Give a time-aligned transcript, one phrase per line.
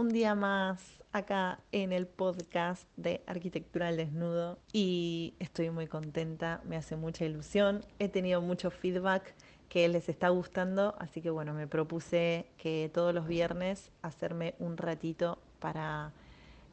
[0.00, 0.80] un día más
[1.12, 7.26] acá en el podcast de Arquitectura al Desnudo y estoy muy contenta, me hace mucha
[7.26, 9.34] ilusión, he tenido mucho feedback
[9.68, 14.78] que les está gustando, así que bueno, me propuse que todos los viernes hacerme un
[14.78, 16.12] ratito para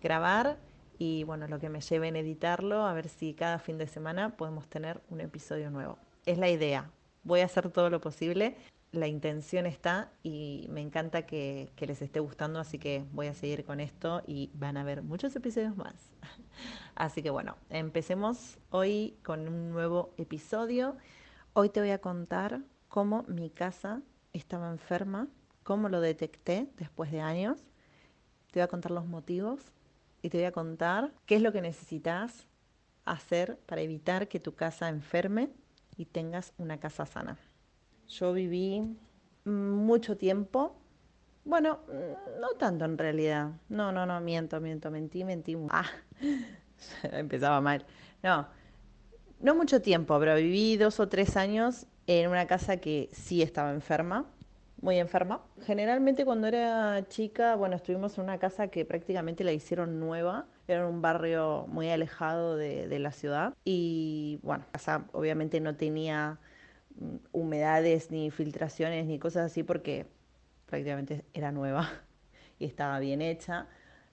[0.02, 0.58] grabar
[0.98, 4.38] y bueno, lo que me lleve en editarlo, a ver si cada fin de semana
[4.38, 5.98] podemos tener un episodio nuevo.
[6.26, 6.90] Es la idea,
[7.26, 8.56] voy a hacer todo lo posible
[8.92, 13.66] la intención está y me encanta que, les esté gustando, así que voy a seguir
[13.66, 15.94] con esto y van a ver muchos episodios más.
[16.96, 20.98] Así que bueno, empecemos hoy con un nuevo episodio.
[21.54, 24.02] Hoy te voy a contar cómo mi casa
[24.34, 25.28] estaba enferma,
[25.64, 27.60] cómo lo detecté después de años.
[28.52, 29.62] Te voy a contar los motivos
[30.22, 32.48] y te voy a contar qué es lo que necesitas
[33.06, 35.52] hacer para evitar que tu casa enferme
[35.98, 37.38] y tengas una casa sana.
[38.08, 38.98] Yo viví
[39.46, 40.76] mucho tiempo,
[41.44, 41.80] bueno,
[42.42, 43.52] no tanto en realidad.
[43.70, 45.58] No, no, no, miento, miento, mentí, mentí.
[45.70, 45.86] Ah,
[47.04, 47.86] empezaba mal.
[48.24, 48.48] No,
[49.40, 53.72] no mucho tiempo, pero viví dos o tres años en una casa que sí estaba
[53.72, 54.26] enferma,
[54.82, 55.42] muy enferma.
[55.66, 60.46] Generalmente cuando era chica, bueno, estuvimos en una casa que prácticamente la hicieron nueva.
[60.68, 63.54] Era un barrio muy alejado de, de la ciudad.
[63.64, 66.47] Y bueno, la casa obviamente no tenía Mm,
[67.32, 70.08] humedades, ni filtraciones, ni cosas así, porque
[70.66, 71.90] prácticamente era nueva
[72.60, 73.68] y estaba bien hecha.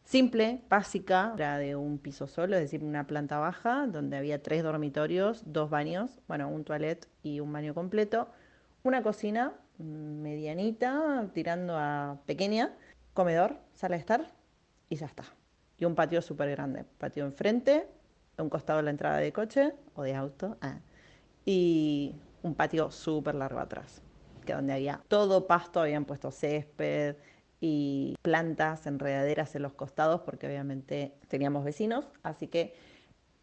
[0.04, 4.62] Simple, básica, era de un piso solo, es decir, una planta baja, donde había tres
[4.62, 8.28] dormitorios, dos baños, bueno, un toilet y un baño completo,
[8.82, 12.74] una cocina medianita, tirando a pequeña,
[13.14, 14.26] comedor, sala de estar
[14.90, 15.24] y ya está.
[15.78, 17.88] Y un patio súper grande, patio enfrente,
[18.36, 20.80] un costado de la entrada de coche o de auto, ah,
[21.46, 22.14] y
[22.44, 24.02] un patio súper largo atrás,
[24.44, 27.16] que donde había todo pasto, habían puesto césped
[27.60, 32.74] y plantas enredaderas en los costados, porque obviamente teníamos vecinos, así que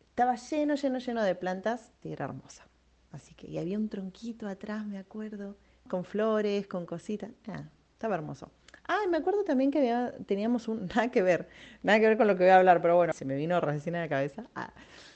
[0.10, 2.68] estaba lleno, lleno, lleno de plantas y era hermosa.
[3.12, 5.58] Así que, y había un tronquito atrás, me acuerdo,
[5.90, 7.32] con flores, con cositas.
[7.48, 7.64] Ah,
[7.94, 8.52] estaba hermoso.
[8.88, 11.50] Ah, me acuerdo también que había, teníamos un, nada que ver,
[11.82, 13.96] nada que ver con lo que voy a hablar, pero bueno, se me vino recién
[13.96, 14.44] a la cabeza.
[14.56, 14.74] Ah,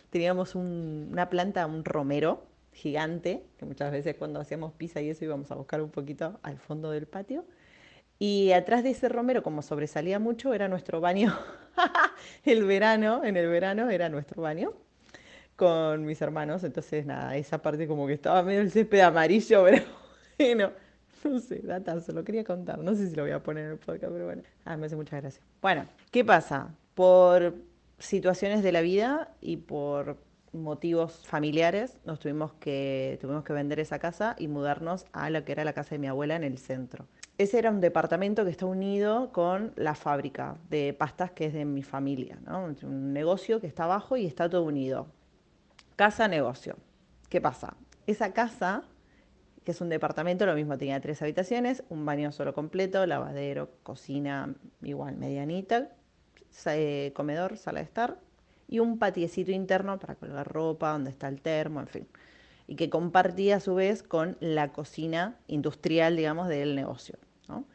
[0.10, 5.50] teníamos una planta, un romero, gigante, que muchas veces cuando hacíamos pizza y eso íbamos
[5.50, 7.46] a buscar un poquito al fondo del patio.
[8.20, 11.38] Y atrás de ese romero, como sobresalía mucho, era nuestro baño.
[12.46, 14.74] el verano, en el verano era nuestro baño
[15.56, 16.64] con mis hermanos.
[16.64, 19.84] Entonces, nada, esa parte como que estaba medio el césped amarillo, pero
[20.38, 20.72] bueno,
[21.24, 22.80] no sé, data, se lo quería contar.
[22.80, 24.96] No sé si lo voy a poner en el podcast, pero bueno, ah, me hace
[24.96, 25.42] mucha gracia.
[25.62, 26.76] Bueno, ¿qué pasa?
[26.94, 27.56] Por
[28.00, 30.18] situaciones de la vida y por
[30.56, 35.52] motivos familiares, nos tuvimos que, tuvimos que vender esa casa y mudarnos a lo que
[35.52, 37.06] era la casa de mi abuela en el centro.
[37.38, 41.66] Ese era un departamento que está unido con la fábrica de pastas que es de
[41.66, 45.08] mi familia, un negocio que está abajo y está todo unido.
[45.98, 46.78] Casa-negocio.
[47.30, 47.76] ¿Qué pasa?
[48.08, 48.84] Esa casa,
[49.66, 54.56] que es un departamento, lo mismo tenía tres habitaciones, un baño solo completo, lavadero, cocina
[54.82, 55.90] igual medianita,
[56.68, 58.18] eh, comedor, sala de estar,
[58.68, 62.08] y un patiecito interno para colgar ropa, donde está el termo, en fin.
[62.68, 67.18] Y que compartía a su vez con la cocina industrial, digamos, del negocio.
[67.48, 67.66] ¿no?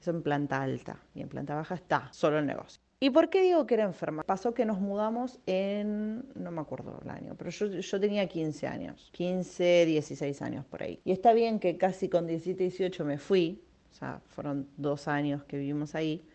[0.00, 1.02] Eso en planta alta.
[1.14, 2.80] Y en planta baja está solo el negocio.
[2.98, 4.22] ¿Y por qué digo que era enferma?
[4.22, 8.66] Pasó que nos mudamos en, no me acuerdo el año, pero yo, yo, tenía 15
[8.66, 11.00] años, 15, 16 años por ahí.
[11.04, 15.44] Y está bien que casi con 17, 18 me fui, o sea, fueron dos años
[15.44, 16.26] que vivimos ahí,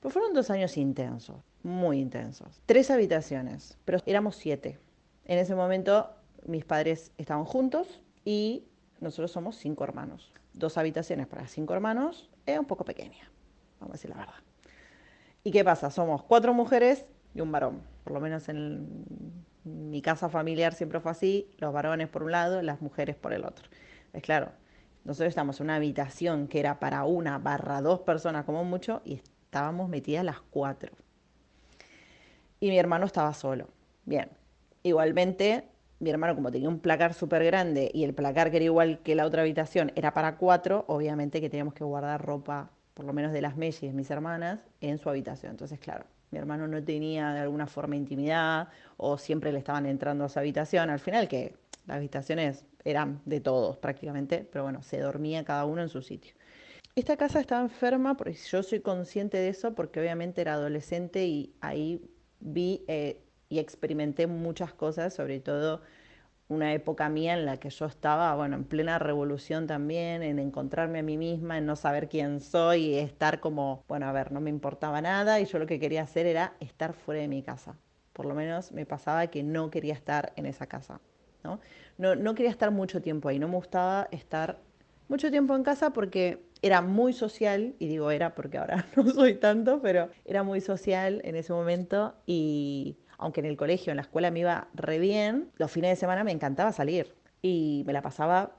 [0.00, 2.60] pero fueron dos años intensos muy intensos.
[2.66, 4.78] Tres habitaciones, pero éramos siete.
[5.24, 6.10] En ese momento
[6.46, 8.64] mis padres estaban juntos y
[9.00, 10.32] nosotros somos cinco hermanos.
[10.52, 13.30] Dos habitaciones para cinco hermanos es un poco pequeña,
[13.78, 14.34] vamos a decir la verdad.
[15.44, 15.90] ¿Y qué pasa?
[15.90, 17.82] Somos cuatro mujeres y un varón.
[18.04, 19.04] Por lo menos en
[19.64, 23.44] mi casa familiar siempre fue así, los varones por un lado, las mujeres por el
[23.44, 23.68] otro.
[24.12, 24.52] Es claro,
[25.04, 29.14] nosotros estamos en una habitación que era para una barra dos personas como mucho y
[29.14, 30.92] estábamos metidas las cuatro
[32.60, 33.68] y mi hermano estaba solo.
[34.04, 34.28] Bien,
[34.82, 35.64] igualmente
[36.00, 39.14] mi hermano como tenía un placar súper grande y el placar que era igual que
[39.14, 43.32] la otra habitación era para cuatro, obviamente que teníamos que guardar ropa, por lo menos
[43.32, 45.52] de las de mis hermanas, en su habitación.
[45.52, 50.24] Entonces, claro, mi hermano no tenía de alguna forma intimidad o siempre le estaban entrando
[50.24, 50.88] a su habitación.
[50.88, 51.54] Al final que
[51.86, 56.34] las habitaciones eran de todos prácticamente, pero bueno, se dormía cada uno en su sitio.
[56.96, 61.54] Esta casa estaba enferma, porque yo soy consciente de eso, porque obviamente era adolescente y
[61.60, 62.00] ahí
[62.40, 65.82] vi eh, y experimenté muchas cosas, sobre todo
[66.50, 70.98] una época mía en la que yo estaba, bueno, en plena revolución también, en encontrarme
[70.98, 74.40] a mí misma, en no saber quién soy, y estar como, bueno, a ver, no
[74.40, 77.76] me importaba nada y yo lo que quería hacer era estar fuera de mi casa.
[78.12, 81.00] Por lo menos me pasaba que no quería estar en esa casa,
[81.44, 81.60] ¿no?
[81.98, 84.58] No, no quería estar mucho tiempo ahí, no me gustaba estar
[85.08, 89.34] mucho tiempo en casa porque era muy social, y digo era porque ahora no soy
[89.34, 94.02] tanto, pero era muy social en ese momento y aunque en el colegio, en la
[94.02, 98.02] escuela me iba re bien, los fines de semana me encantaba salir y me la
[98.02, 98.56] pasaba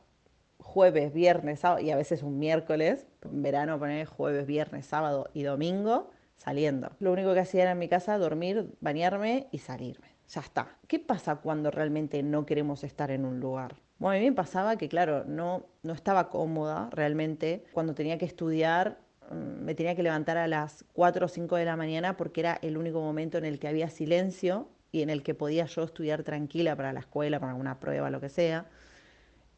[0.60, 5.44] jueves, viernes, sábado y a veces un miércoles, en verano poner jueves, viernes, sábado y
[5.44, 6.92] domingo saliendo.
[7.00, 10.16] Lo único que hacía era en mi casa dormir, bañarme y salirme.
[10.30, 10.78] Ya está.
[10.88, 13.76] ¿Qué pasa cuando realmente no queremos estar en un lugar?
[14.02, 18.26] Bueno, a mí me pasaba que, claro, no, no estaba cómoda realmente cuando tenía que
[18.26, 18.98] estudiar
[19.32, 22.60] Mm, me tenía que levantar a las 4 o 5 de la mañana porque era
[22.62, 26.24] el único momento en el que había silencio y en el que podía yo estudiar
[26.24, 28.66] tranquila para la escuela, para alguna prueba, lo que sea.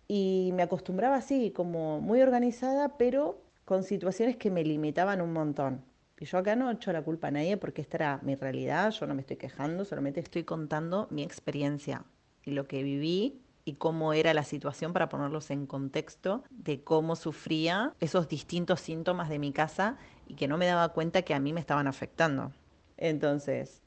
[0.07, 5.83] Y me acostumbraba así, como muy organizada, pero con situaciones que me limitaban un montón.
[6.19, 9.07] Y yo acá no echo la culpa a nadie porque esta era mi realidad, yo
[9.07, 12.05] no me estoy quejando, solamente estoy contando mi experiencia
[12.45, 17.15] y lo que viví y cómo era la situación para ponerlos en contexto de cómo
[17.15, 21.39] sufría esos distintos síntomas de mi casa y que no me daba cuenta que a
[21.39, 22.51] mí me estaban afectando.
[22.97, 23.81] Entonces,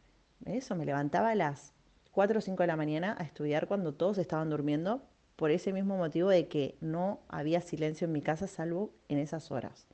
[0.45, 1.73] eso, me levantaba a las
[2.13, 5.03] 4 o 5 de la mañana a estudiar cuando todos estaban durmiendo
[5.37, 9.51] por ese mismo motivo de que no había silencio en mi casa salvo en esas
[9.51, 9.87] horas.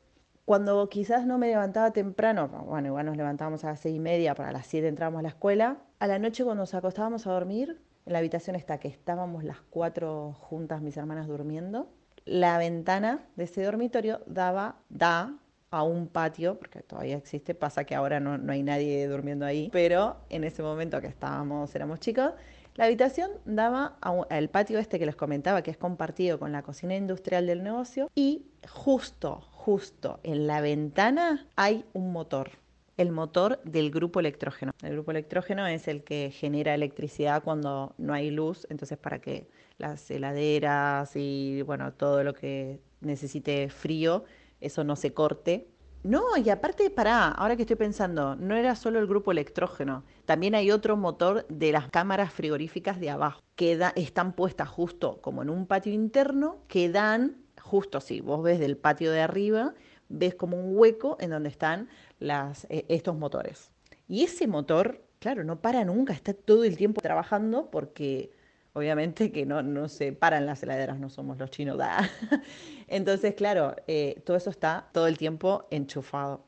[0.45, 4.35] Cuando quizás no me levantaba temprano, bueno, igual nos levantábamos a las seis y media,
[4.35, 7.81] para las 7 entrábamos a la escuela, a la noche cuando nos acostábamos a dormir,
[8.07, 11.89] en la habitación está que estábamos las cuatro juntas, mis hermanas durmiendo.
[12.25, 15.35] La ventana de ese dormitorio daba, da
[15.71, 19.71] a un patio, porque todavía existe, pasa que ahora no, no hay nadie durmiendo ahí,
[19.73, 22.33] pero en ese momento que estábamos, éramos chicos,
[22.75, 26.95] la habitación daba al patio este que les comentaba, que es compartido con la cocina
[26.95, 32.62] industrial del negocio, y justo, justo en la ventana hay un motor
[33.03, 34.73] el motor del grupo electrógeno.
[34.83, 39.49] El grupo electrógeno es el que genera electricidad cuando no hay luz, entonces para que
[39.79, 44.25] las heladeras y bueno, todo lo que necesite frío,
[44.61, 45.69] eso no se corte.
[46.05, 50.57] No, y aparte, pará, ahora que estoy pensando, no era solo el grupo electrógeno, también
[50.57, 55.51] hay otro motor de las cámaras frigoríficas de abajo, que están puestas justo como en
[55.51, 59.75] un patio interno, que dan, justo si vos ves del patio de arriba,
[60.09, 61.89] ves como un hueco en donde están
[62.23, 63.71] las, eh, estos motores.
[64.09, 68.33] Y ese motor, claro, no para nunca, está todo el tiempo trabajando porque
[68.73, 71.79] obviamente que no, no se paran las heladeras, no somos los chinos.
[71.79, 72.09] Da.
[72.89, 76.45] Entonces, claro, eh, todo eso está todo el tiempo enchufado.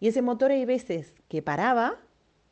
[0.00, 1.98] Y ese motor hay veces que paraba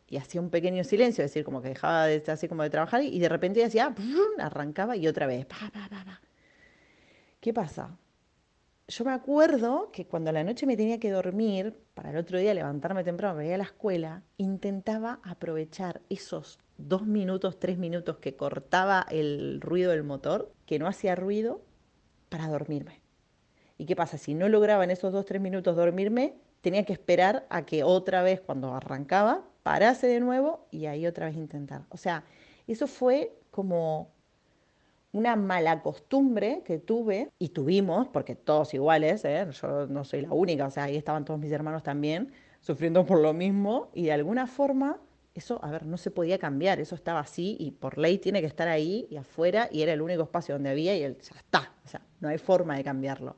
[0.08, 3.02] y hacía un pequeño silencio, es decir, como que dejaba de así como de trabajar
[3.02, 3.94] y de repente hacía,
[4.38, 5.46] arrancaba y otra vez.
[7.40, 7.96] ¿Qué pasa?
[8.88, 12.38] Yo me acuerdo que cuando a la noche me tenía que dormir, para el otro
[12.38, 18.18] día levantarme temprano para ir a la escuela, intentaba aprovechar esos dos minutos, tres minutos
[18.18, 21.62] que cortaba el ruido del motor, que no hacía ruido,
[22.28, 23.00] para dormirme.
[23.78, 24.18] ¿Y qué pasa?
[24.18, 28.22] Si no lograba en esos dos, tres minutos dormirme, tenía que esperar a que otra
[28.22, 31.84] vez, cuando arrancaba, parase de nuevo y ahí otra vez intentar.
[31.88, 32.24] O sea,
[32.66, 34.12] eso fue como
[35.12, 39.46] una mala costumbre que tuve y tuvimos, porque todos iguales, ¿eh?
[39.60, 43.20] yo no soy la única, o sea, ahí estaban todos mis hermanos también sufriendo por
[43.20, 44.98] lo mismo y de alguna forma
[45.34, 48.46] eso, a ver, no se podía cambiar, eso estaba así y por ley tiene que
[48.46, 51.72] estar ahí y afuera y era el único espacio donde había y él, ya está,
[51.84, 53.36] o sea, no hay forma de cambiarlo.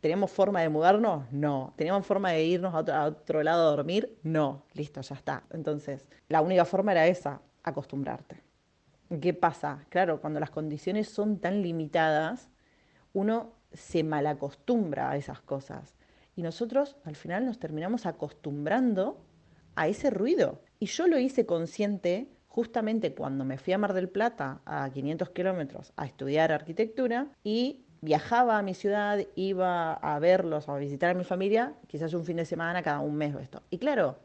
[0.00, 1.32] ¿Teníamos forma de mudarnos?
[1.32, 1.72] No.
[1.76, 4.18] ¿Teníamos forma de irnos a otro, a otro lado a dormir?
[4.22, 4.66] No.
[4.74, 5.44] Listo, ya está.
[5.50, 8.42] Entonces, la única forma era esa, acostumbrarte.
[9.20, 9.84] ¿Qué pasa?
[9.90, 12.48] Claro, cuando las condiciones son tan limitadas,
[13.12, 15.94] uno se malacostumbra a esas cosas.
[16.36, 19.24] Y nosotros al final nos terminamos acostumbrando
[19.76, 20.60] a ese ruido.
[20.78, 25.30] Y yo lo hice consciente justamente cuando me fui a Mar del Plata a 500
[25.30, 31.14] kilómetros a estudiar arquitectura y viajaba a mi ciudad, iba a verlos, a visitar a
[31.14, 33.62] mi familia, quizás un fin de semana, cada un mes esto.
[33.70, 34.18] Y claro,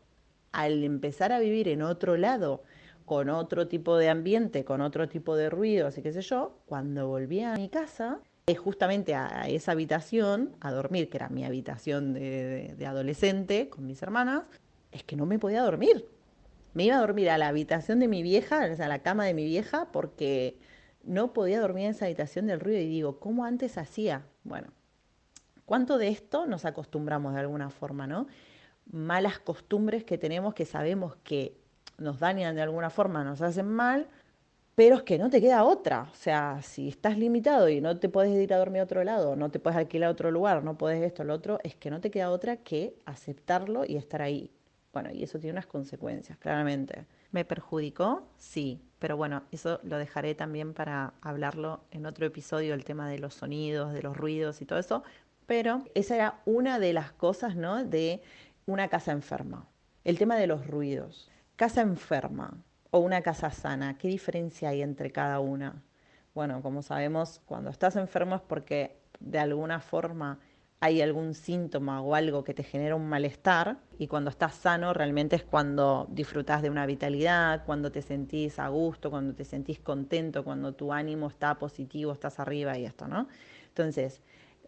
[0.51, 2.63] al empezar a vivir en otro lado,
[3.09, 7.07] con otro tipo de ambiente, con otro tipo de ruidos y qué sé yo, cuando
[7.07, 8.19] volví a mi casa,
[8.55, 14.43] justamente a, esa habitación, a dormir, que era mi habitación de, adolescente con mis hermanas,
[14.91, 16.05] es que no me podía dormir.
[16.75, 19.45] Me iba a dormir a la habitación de mi vieja, a la cama de mi
[19.45, 20.59] vieja, porque
[21.01, 22.79] no podía dormir en esa habitación del ruido.
[22.79, 24.27] Y digo, ¿cómo antes hacía?
[24.43, 24.67] Bueno,
[25.65, 28.27] ¿cuánto de esto nos acostumbramos de alguna forma, no?
[28.85, 31.58] Malas costumbres que tenemos que sabemos que
[31.99, 34.07] nos dañan de alguna forma, nos hacen mal,
[34.75, 36.03] pero es que no te queda otra.
[36.11, 39.35] O sea, si estás limitado y no te puedes ir a dormir a otro lado,
[39.35, 41.99] no te puedes alquilar a otro lugar, no puedes esto, lo otro, es que no
[41.99, 44.51] te queda otra que aceptarlo y estar ahí.
[44.93, 47.05] Bueno, y eso tiene unas consecuencias, claramente.
[47.31, 48.23] ¿Me perjudicó?
[48.37, 53.19] Sí, pero bueno, eso lo dejaré también para hablarlo en otro episodio, el tema de
[53.19, 55.03] los sonidos, de los ruidos y todo eso.
[55.45, 57.83] Pero esa era una de las cosas, ¿no?
[57.83, 58.21] De
[58.65, 59.67] una casa enferma.
[60.03, 61.29] El tema de los ruidos.
[61.59, 63.97] Casa enferma o una casa sana?
[63.97, 65.83] ¿Qué diferencia hay entre cada una?
[66.33, 70.39] Bueno, como sabemos, cuando estás enfermo es porque de alguna forma
[70.79, 75.35] hay algún síntoma o algo que te genera un malestar y cuando estás sano realmente
[75.35, 80.45] es cuando disfrutas de una vitalidad, cuando te sentís a gusto, cuando te sentís contento,
[80.45, 83.27] cuando tu ánimo está positivo, estás arriba y esto, ¿no?
[83.67, 84.21] Entonces,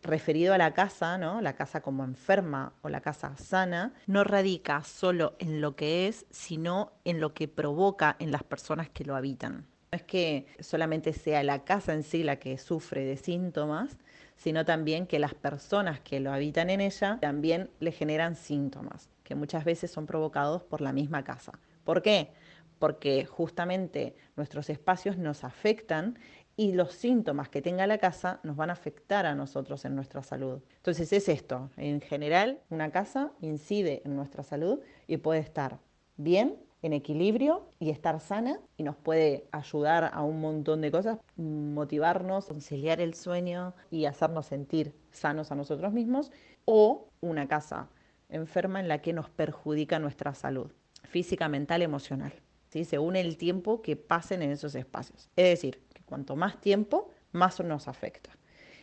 [0.03, 1.41] referido a la casa, ¿no?
[1.41, 6.25] La casa como enferma o la casa sana, no radica solo en lo que es,
[6.29, 9.67] sino en lo que provoca en las personas que lo habitan.
[9.91, 13.97] No es que solamente sea la casa en sí la que sufre de síntomas,
[14.37, 19.35] sino también que las personas que lo habitan en ella también le generan síntomas, que
[19.35, 21.51] muchas veces son provocados por la misma casa.
[21.83, 22.31] ¿Por qué?
[22.79, 26.17] Porque justamente nuestros espacios nos afectan
[26.57, 30.23] y los síntomas que tenga la casa nos van a afectar a nosotros en nuestra
[30.23, 30.61] salud.
[30.77, 35.79] Entonces es esto, en general una casa incide en nuestra salud y puede estar
[36.17, 41.19] bien, en equilibrio y estar sana y nos puede ayudar a un montón de cosas,
[41.35, 46.31] motivarnos, conciliar el sueño y hacernos sentir sanos a nosotros mismos
[46.65, 47.89] o una casa
[48.29, 50.71] enferma en la que nos perjudica nuestra salud
[51.03, 52.33] física, mental, emocional,
[52.69, 52.85] ¿sí?
[52.85, 55.29] según el tiempo que pasen en esos espacios.
[55.35, 55.81] Es decir,
[56.11, 58.31] Cuanto más tiempo, más nos afecta.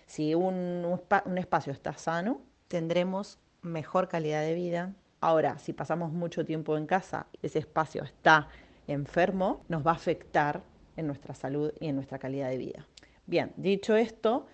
[0.07, 0.99] Si un,
[1.37, 4.95] espacio está sano, tendremos mejor calidad de vida.
[5.21, 8.49] Ahora, si pasamos mucho tiempo en casa, ese espacio está
[8.87, 10.63] enfermo, nos va a afectar
[10.97, 12.87] en nuestra salud y en nuestra calidad de vida.
[13.27, 14.47] Bien, dicho esto,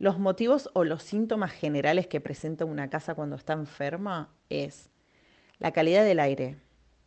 [0.00, 4.90] los motivos o los síntomas generales que presenta una casa cuando está enferma es
[5.60, 6.56] la calidad del aire,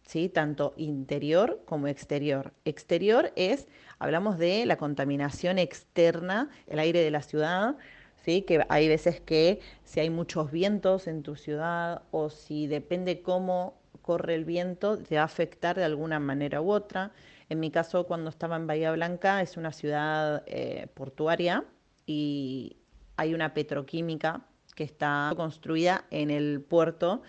[0.04, 0.30] ¿sí?
[0.30, 2.54] tanto interior como exterior.
[2.64, 3.68] Exterior es
[4.00, 7.76] Hablamos de la contaminación externa, el aire de la ciudad,
[8.24, 8.44] ¿sí?
[8.44, 13.78] que hay veces que si hay muchos vientos en tu ciudad o si depende cómo
[14.02, 17.12] corre el viento, te va a afectar de alguna manera u otra.
[17.50, 21.66] En mi caso, cuando estaba en Bahía Blanca, es una ciudad eh, portuaria
[22.06, 22.78] y
[23.18, 27.22] hay una petroquímica que está construida en el puerto,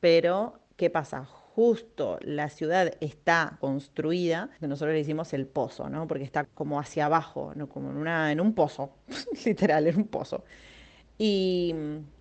[0.00, 1.28] pero ¿qué pasa?
[1.54, 6.08] Justo la ciudad está construida, nosotros le decimos el pozo, ¿no?
[6.08, 7.68] Porque está como hacia abajo, ¿no?
[7.68, 8.90] Como en, un pozo,
[9.44, 10.44] literal, en un pozo.
[11.16, 11.72] Y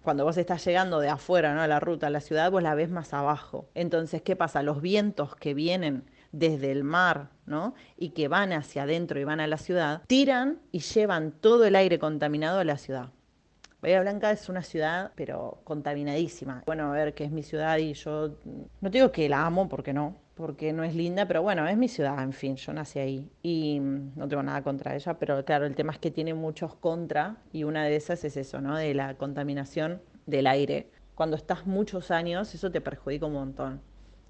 [0.04, 1.62] cuando vos estás llegando de afuera, ¿no?
[1.62, 3.68] A la ruta, a la ciudad, vos la ves más abajo.
[3.74, 4.62] Entonces, ¿qué pasa?
[4.62, 7.74] Los vientos que vienen desde el mar, ¿no?
[7.98, 11.76] Y que van hacia adentro y van a la ciudad, tiran y llevan todo el
[11.76, 13.10] aire contaminado a la ciudad.
[13.84, 16.64] Bahía Blanca es una ciudad, pero contaminadísima.
[16.66, 18.38] Bueno, a ver, que es mi ciudad y yo
[18.80, 21.90] no digo que la amo, porque no, porque no es linda, pero bueno, es mi
[21.90, 25.76] ciudad, en fin, yo nací ahí y no tengo nada contra ella, pero claro, el
[25.76, 28.78] tema es que tiene muchos contra y una de esas es eso, ¿no?
[28.78, 30.90] De la contaminación del aire.
[31.14, 33.82] Cuando estás muchos años, eso te perjudica un montón.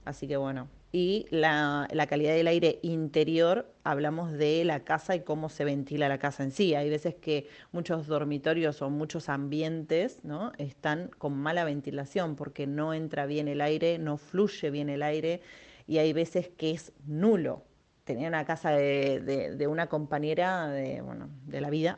[0.03, 5.50] Así que bueno, y la, calidad del aire interior, hablamos de la casa y cómo
[5.50, 6.76] se ventila la casa en sí.
[6.76, 10.52] Hay veces que muchos dormitorios o muchos ambientes ¿no?
[10.60, 15.42] están con mala ventilación porque no entra bien el aire, no fluye bien el aire
[15.88, 17.64] y hay veces que es nulo.
[18.04, 19.20] Tenía una casa de,
[19.58, 21.98] de una compañera de, bueno, de la vida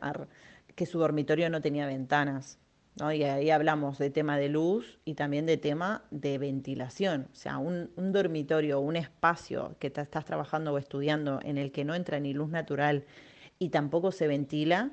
[0.74, 2.58] que su dormitorio no tenía ventanas
[2.98, 7.28] y ahí hablamos de tema de luz y también de tema de ventilación.
[7.30, 11.84] O sea, un, dormitorio, un espacio que te estás trabajando o estudiando en el que
[11.84, 13.04] no entra ni luz natural
[13.58, 14.92] y tampoco se ventila,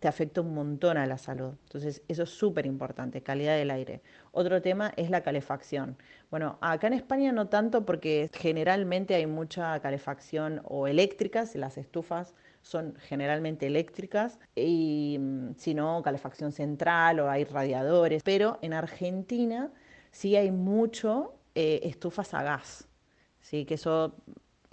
[0.00, 1.54] te afecta un montón a la salud.
[1.64, 4.02] Entonces, eso es súper importante, calidad del aire.
[4.32, 5.96] Otro tema es la calefacción.
[6.30, 12.34] Bueno, acá en España no tanto porque generalmente hay mucha calefacción o eléctricas, las estufas
[12.62, 19.72] son generalmente eléctricas y mm, si no calefacción central o hay radiadores, pero en Argentina
[20.10, 22.88] sí hay mucho eh, estufas a gas,
[23.40, 23.64] ¿sí?
[23.66, 24.14] que eso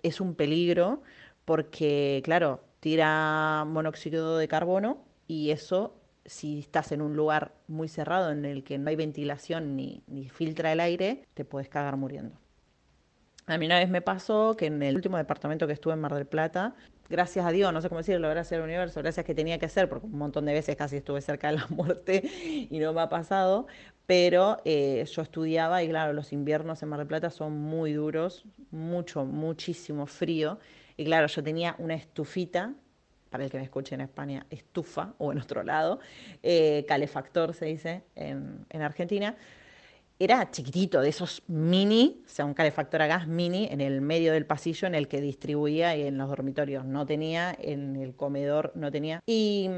[0.03, 1.01] es un peligro
[1.45, 5.93] porque, claro, tira monóxido de carbono y eso,
[6.25, 10.27] si estás en un lugar muy cerrado en el que no hay ventilación ni, ni
[10.27, 12.35] filtra el aire, te puedes cagar muriendo.
[13.45, 16.15] A mí una vez me pasó que en el último departamento que estuve en Mar
[16.15, 16.75] del Plata,
[17.09, 19.87] gracias a Dios, no sé cómo decirlo, gracias al universo, gracias que tenía que hacer,
[19.87, 22.23] porque un montón de veces casi estuve cerca de la muerte
[22.71, 23.67] y no me ha pasado,
[24.07, 28.45] pero eh, yo estudiaba y claro, los inviernos en Mar del Plata son muy duros,
[28.71, 30.57] mucho, muchísimo frío,
[30.97, 32.73] Y claro, yo tenía una estufita,
[33.29, 35.99] para el que me escuche en España, estufa, o en otro lado,
[36.43, 39.35] eh, calefactor se dice en, en Argentina,
[40.21, 44.33] era chiquitito, de esos mini, o sea, un calefactor a gas mini en el medio
[44.33, 48.73] del pasillo en el que distribuía y en los dormitorios no tenía, en el comedor
[48.75, 49.21] no tenía.
[49.25, 49.69] Y,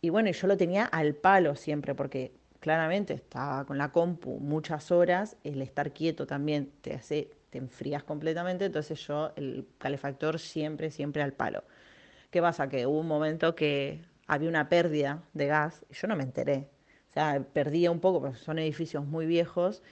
[0.00, 4.90] y bueno, yo lo tenía al palo siempre, porque claramente estaba con la compu muchas
[4.90, 10.90] horas, el estar quieto también te hace, te enfrías completamente, entonces yo el calefactor siempre,
[10.90, 11.62] siempre al palo.
[12.36, 12.68] ¿Qué pasa?
[12.68, 16.68] Que hubo un momento que había una pérdida de gas y yo no me enteré
[17.14, 19.82] sea, perdía un poco, porque son edificios muy viejos,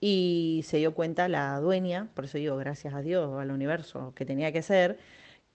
[0.00, 4.24] y se dio cuenta la dueña, por eso digo, gracias a Dios, al universo, que
[4.24, 4.98] tenía que ser,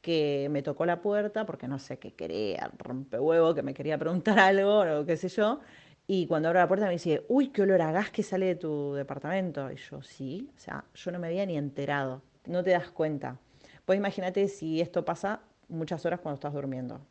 [0.02, 4.38] que me tocó la puerta, porque no sé qué quería, rompehuevo, que me quería preguntar
[4.52, 5.62] algo, o qué sé yo,
[6.06, 8.56] y cuando abro la puerta me dice, uy, qué olor a gas que sale de
[8.56, 9.72] tu departamento.
[9.72, 13.40] Y yo, sí, o sea, yo no me había ni enterado, no te das cuenta.
[13.86, 17.02] Pues imagínate si esto pasa muchas horas cuando estás durmiendo.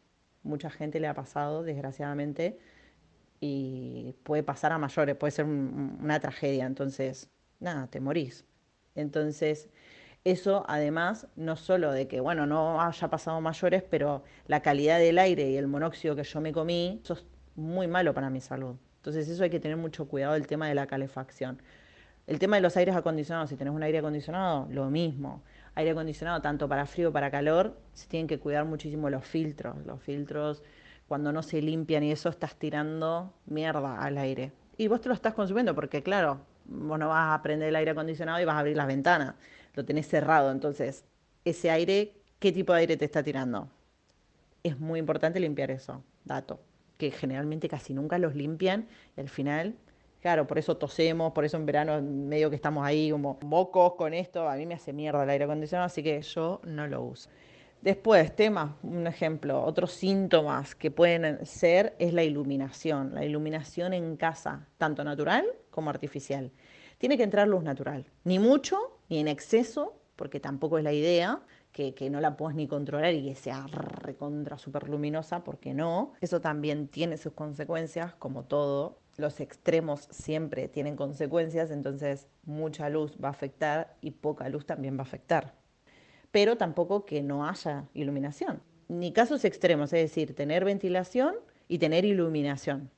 [0.43, 2.59] Mucha gente le ha pasado, desgraciadamente,
[3.41, 7.31] y puede pasar a mayores, puede ser una tragedia, entonces,
[7.61, 8.45] nada, te morís.
[8.95, 9.69] Entonces,
[10.25, 15.19] eso además, no solo de que, bueno, no haya pasado mayores, pero la calidad del
[15.19, 18.77] aire y el monóxido que yo me comí, eso es muy malo para mi salud.
[18.97, 21.61] Entonces, eso hay que tener mucho cuidado el tema de la calefacción.
[22.27, 25.43] El tema de los aires acondicionados, si tenés un aire acondicionado, lo mismo.
[25.77, 29.77] Aire acondicionado tanto para frío como para calor, se tienen que cuidar muchísimo los filtros.
[29.85, 30.63] Los filtros
[31.09, 34.53] cuando no se limpian y eso estás tirando mierda al aire.
[34.77, 37.91] Y vos te lo estás consumiendo porque, claro, vos no vas a prender el aire
[37.91, 39.35] acondicionado y vas a abrir las ventanas,
[39.75, 40.51] lo tenés cerrado.
[40.51, 41.05] Entonces,
[41.45, 43.69] ese aire, ¿qué tipo de aire te está tirando?
[44.63, 46.61] Es muy importante limpiar eso, dato,
[46.99, 49.75] que generalmente casi nunca los limpian y al final,
[50.25, 54.15] claro, por eso tosemos, por eso en verano medio que estamos ahí como mocos con
[54.15, 57.29] esto, a mí me hace mierda el aire acondicionado, así que yo no lo uso.
[57.83, 64.17] Después, tema, un ejemplo, otros síntomas que pueden ser es la iluminación, la iluminación en
[64.17, 66.51] casa, tanto natural como artificial.
[66.97, 68.79] Tiene que entrar luz natural, ni mucho
[69.11, 73.25] ni en exceso, porque tampoco es la idea, que, no la puedas ni controlar y
[73.25, 76.15] que sea recontra super luminosa, porque no.
[76.23, 79.04] Eso también tiene sus consecuencias, como todo.
[79.17, 84.97] Los extremos siempre tienen consecuencias, entonces mucha luz va a afectar y poca luz también
[84.97, 85.55] va a afectar
[86.35, 88.61] pero tampoco que no haya iluminación.
[88.89, 91.37] Ni casos extremos, es decir, tener ventilación
[91.69, 92.91] y tener iluminación.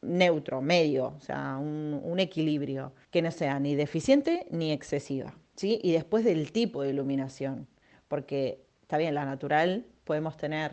[0.00, 5.34] Neutro, medio, o sea, un, equilibrio, que no sea ni deficiente ni excesiva.
[5.56, 5.78] ¿sí?
[5.82, 7.68] Y después del tipo de iluminación,
[8.08, 10.72] porque está bien, la natural podemos tener,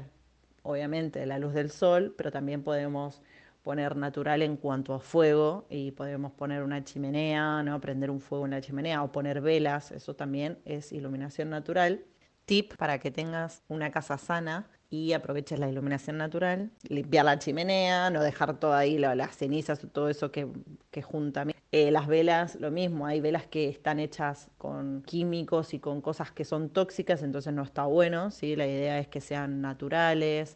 [0.63, 3.21] obviamente, la luz del sol, pero también podemos
[3.67, 7.81] poner natural en cuanto a fuego y podemos poner una chimenea, ¿no?
[7.81, 12.05] prender un fuego en la chimenea o poner velas, eso también es iluminación natural.
[12.45, 18.09] Tip para que tengas una casa sana y aproveches la iluminación natural, limpiar la chimenea,
[18.09, 20.47] no dejar todo ahí las cenizas, todo eso que,
[20.89, 21.45] que junta.
[21.73, 26.31] Eh, las velas, lo mismo, hay velas que están hechas con químicos y con cosas
[26.31, 28.55] que son tóxicas, entonces no está bueno, ¿sí?
[28.55, 30.55] la idea es que sean naturales,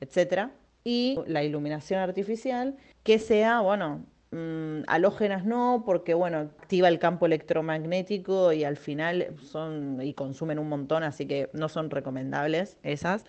[0.00, 0.52] etcétera
[0.84, 7.26] y la iluminación artificial que sea, bueno, mm, halógenas no, porque bueno, activa el campo
[7.26, 13.24] electromagnético y al final son y consumen un montón, así que no son recomendables esas.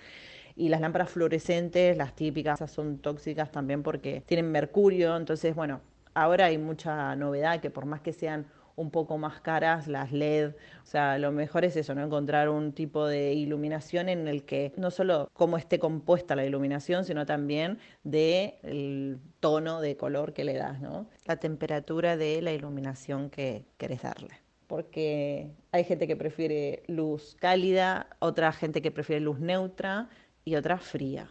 [0.56, 5.82] Y las lámparas fluorescentes, las típicas, esas son tóxicas también porque tienen mercurio, entonces bueno,
[6.14, 10.54] ahora hay mucha novedad que por más que sean un poco más caras, las LED.
[10.84, 12.04] O sea, lo mejor es eso, ¿no?
[12.04, 17.06] Encontrar un tipo de iluminación en el que no solo cómo esté compuesta la iluminación,
[17.06, 21.08] sino también de el tono de color que le das, ¿no?
[21.26, 24.42] La temperatura de la iluminación que querés darle.
[24.68, 30.10] Porque hay gente que prefiere luz cálida, otra gente que prefiere luz neutra
[30.46, 31.30] y otra fría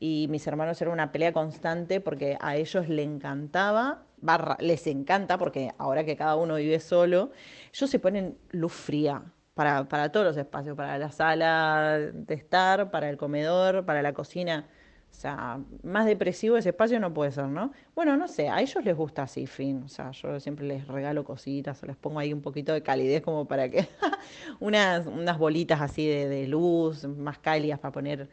[0.00, 5.38] y mis hermanos era una pelea constante porque a ellos les encantaba, barra, les encanta
[5.38, 7.30] porque ahora que cada uno vive solo,
[7.72, 9.22] ellos se ponen luz fría
[9.54, 14.12] para, para todos los espacios, para la sala de estar, para el comedor, para la
[14.12, 14.68] cocina.
[15.10, 17.72] O sea, más depresivo ese espacio no puede ser, ¿no?
[17.94, 19.82] Bueno, no sé, a ellos les gusta así, fin.
[19.82, 23.20] O sea, yo siempre les regalo cositas o les pongo ahí un poquito de calidez
[23.20, 23.86] como para que
[24.60, 28.28] unas, unas bolitas así de, de luz más cálidas para poner,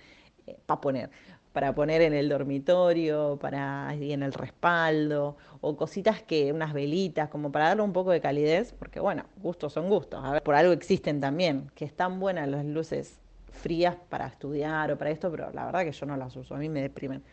[0.46, 1.10] eh, para poner,
[1.54, 7.52] para poner en el dormitorio, para en el respaldo, o cositas que, unas velitas, como
[7.52, 10.24] para darle un poco de calidez, porque bueno, gustos son gustos.
[10.24, 13.20] A ver, por algo existen también, que están buenas las luces
[13.52, 16.60] frías para estudiar o para esto, pero la verdad que yo no las uso, a
[16.60, 17.24] mí me deprimen.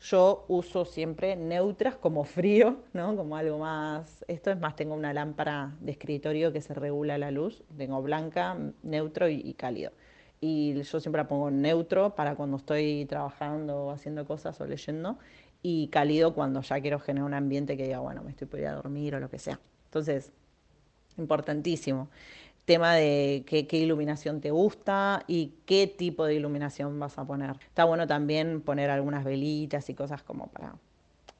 [0.00, 3.14] Yo uso siempre neutras como frío, ¿no?
[3.16, 4.24] Como algo más.
[4.26, 7.62] Esto es más, tengo una lámpara de escritorio que se regula la luz.
[7.76, 9.92] Tengo blanca, neutro y cálido
[10.42, 14.66] y yo siempre la pongo en neutro para cuando estoy trabajando o haciendo cosas o
[14.66, 15.16] leyendo
[15.62, 18.66] y cálido cuando ya quiero generar un ambiente que diga, bueno, me estoy por ir
[18.66, 19.60] a dormir o lo que sea.
[19.84, 20.32] Entonces,
[21.16, 22.08] importantísimo.
[22.64, 27.52] Tema de qué, qué, iluminación te gusta y qué tipo de iluminación vas a poner.
[27.68, 30.74] Está bueno también poner algunas velitas y cosas como para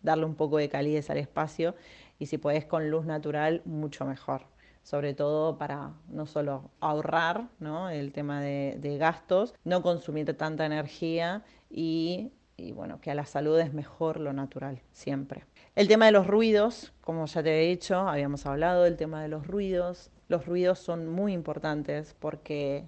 [0.03, 1.75] darle un poco de calidez al espacio
[2.21, 4.43] y si puedes con luz natural, mucho mejor.
[4.83, 7.89] Sobre todo para no solo ahorrar ¿no?
[7.89, 13.59] el tema de, gastos, no consumir tanta energía y y bueno, que a la salud
[13.59, 15.45] es mejor lo natural, siempre.
[15.75, 19.29] El tema de los ruidos, como ya te he dicho, habíamos hablado del tema de
[19.29, 20.11] los ruidos.
[20.29, 22.85] Los ruidos son muy importantes porque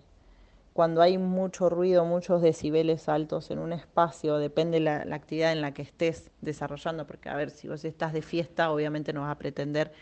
[0.73, 5.61] cuando hay mucho ruido, muchos decibeles altos en un espacio, depende la, la actividad en
[5.61, 9.31] la que estés desarrollando, porque a ver, si vos estás de fiesta, obviamente no vas
[9.31, 9.93] a pretender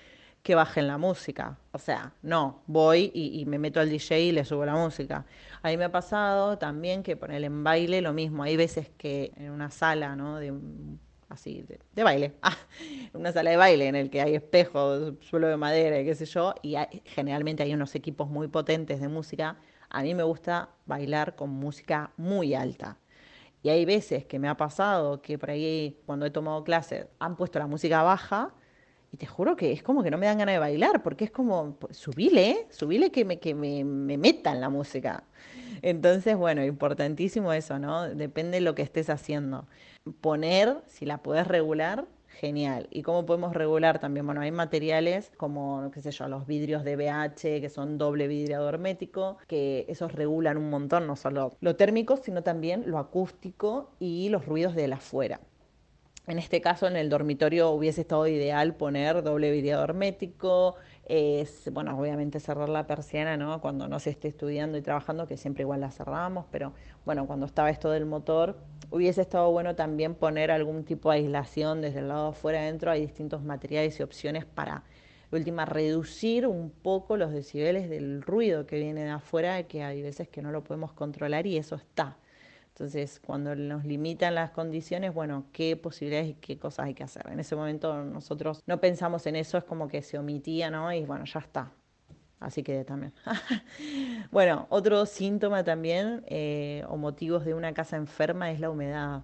[0.43, 1.59] que bajen la música.
[1.73, 5.25] O sea, no, voy y, me meto al DJ y le subo la música.
[5.63, 8.43] A mí me ha pasado también que poner en baile lo mismo.
[8.43, 10.39] Hay veces que en una sala, ¿no?
[10.39, 10.53] De,
[11.29, 12.57] así, de, baile, ah,
[13.15, 16.27] una sala de baile en el que hay espejos, suelo de madera y qué sé
[16.27, 16.75] yo, y
[17.05, 19.57] generalmente hay unos equipos muy potentes de música.
[19.91, 22.99] A mí me gusta bailar con música muy alta.
[23.63, 27.37] Y hay veces que me ha pasado que por ahí, cuando he tomado clases, han
[27.37, 28.53] puesto la música baja
[29.13, 31.31] y te juro que es como que no me dan ganas de bailar, porque es
[31.31, 35.25] como, subile, subile que me, que me, me metan la música.
[35.83, 38.09] Entonces, bueno, importantísimo eso, ¿no?
[38.09, 39.67] Depende de lo que estés haciendo.
[40.23, 42.89] Poner, si la puedes regular, genial.
[42.91, 44.25] ¿Y cómo podemos regular también?
[44.25, 48.67] Bueno, hay materiales como, qué sé yo, los vidrios de BH, que son doble vidrio
[48.67, 54.31] hermético, que esos regulan un montón, no solo lo térmico, sino también lo acústico y
[54.31, 55.41] los ruidos de la afuera.
[56.29, 61.99] En este caso, en el dormitorio hubiese estado ideal poner doble vidrio hermético, es, bueno,
[61.99, 63.61] obviamente cerrar la persiana, ¿no?
[63.61, 67.47] Cuando no se esté estudiando y trabajando, que siempre igual la cerramos, pero bueno, cuando
[67.47, 68.57] estaba esto del motor,
[68.91, 72.93] hubiese estado bueno también poner algún tipo de aislación desde el lado afuera adentro.
[72.93, 74.85] Hay distintos materiales y opciones para,
[75.33, 80.29] última, reducir un poco los decibeles del ruido que viene de afuera, que hay veces
[80.29, 82.17] que no lo podemos controlar y eso está.
[82.75, 87.27] Entonces, cuando nos limitan las condiciones, bueno, qué posibilidades y qué cosas hay que hacer.
[87.31, 90.91] En ese momento nosotros no pensamos en eso, es como que se omitía, ¿no?
[90.91, 91.71] Y bueno, ya está.
[92.41, 93.13] Así que también.
[94.31, 99.23] bueno, otro síntoma también eh, o motivos de una casa enferma es la humedad.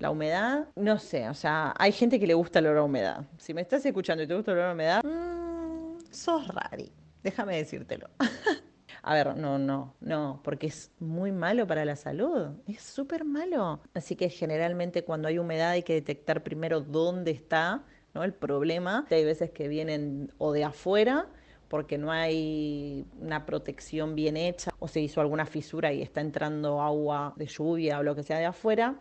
[0.00, 3.24] La humedad, no sé, o sea, hay gente que le gusta el olor a humedad.
[3.38, 6.92] Si me estás escuchando y te gusta el olor a humedad, mmm, sos rari.
[7.22, 8.10] Déjame decírtelo.
[9.04, 13.80] A ver, no, no, no, porque es muy malo para la salud, es súper malo.
[13.94, 17.84] Así que generalmente cuando hay humedad hay que detectar primero dónde está
[18.14, 18.22] ¿no?
[18.22, 19.04] el problema.
[19.10, 21.26] Hay veces que vienen o de afuera,
[21.66, 26.80] porque no hay una protección bien hecha, o se hizo alguna fisura y está entrando
[26.80, 29.00] agua de lluvia o lo que sea de afuera.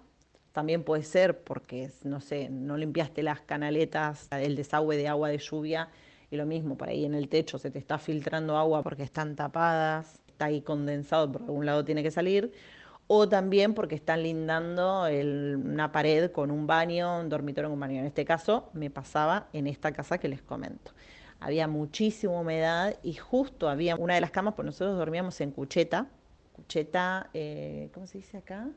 [0.52, 5.38] También puede ser porque, no sé, no limpiaste las canaletas, el desagüe de agua de
[5.38, 5.90] lluvia
[6.32, 9.36] y lo mismo, por ahí en el techo se te está filtrando agua porque están
[9.36, 12.54] tapadas, está ahí condensado, por algún lado tiene que salir.
[13.08, 18.00] O también porque están lindando una pared con un baño, un dormitorio con un baño.
[18.00, 20.94] En este caso me pasaba en esta casa que les comento.
[21.42, 26.08] Había muchísima humedad y justo había una de las camas, pues nosotros dormíamos en cucheta.
[26.54, 28.70] Cucheta, eh, ¿cómo se dice acá?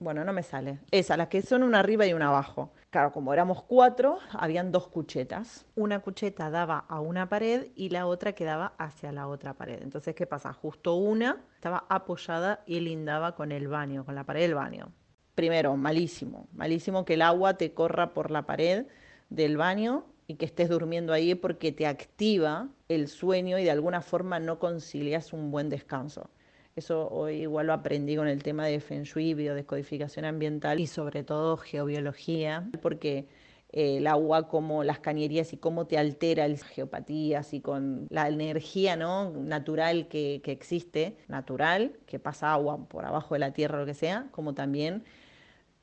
[0.00, 0.78] Bueno, no me sale.
[0.92, 2.70] Esa, las que son una arriba y una abajo.
[2.90, 5.66] Claro, como éramos cuatro, habían dos cuchetas.
[5.74, 9.82] Una cucheta daba a una pared y la otra quedaba hacia la otra pared.
[9.82, 10.52] Entonces, ¿qué pasa?
[10.52, 14.92] Justo una estaba apoyada y lindaba con el baño, con la pared del baño.
[15.34, 16.48] Primero, malísimo.
[16.52, 18.86] Malísimo que el agua te corra por la pared
[19.30, 24.00] del baño y que estés durmiendo ahí porque te activa el sueño y de alguna
[24.00, 26.30] forma no concilias un buen descanso.
[26.78, 31.24] Eso hoy igual lo aprendí con el tema de Feng Shui, biodescodificación ambiental y sobre
[31.24, 33.26] todo geobiología, porque
[33.72, 38.28] eh, el agua, como las cañerías y cómo te altera las geopatías y con la
[38.28, 39.32] energía ¿no?
[39.32, 43.86] natural que, que, existe, natural, que pasa agua por abajo de la tierra o lo
[43.86, 45.02] que sea, como también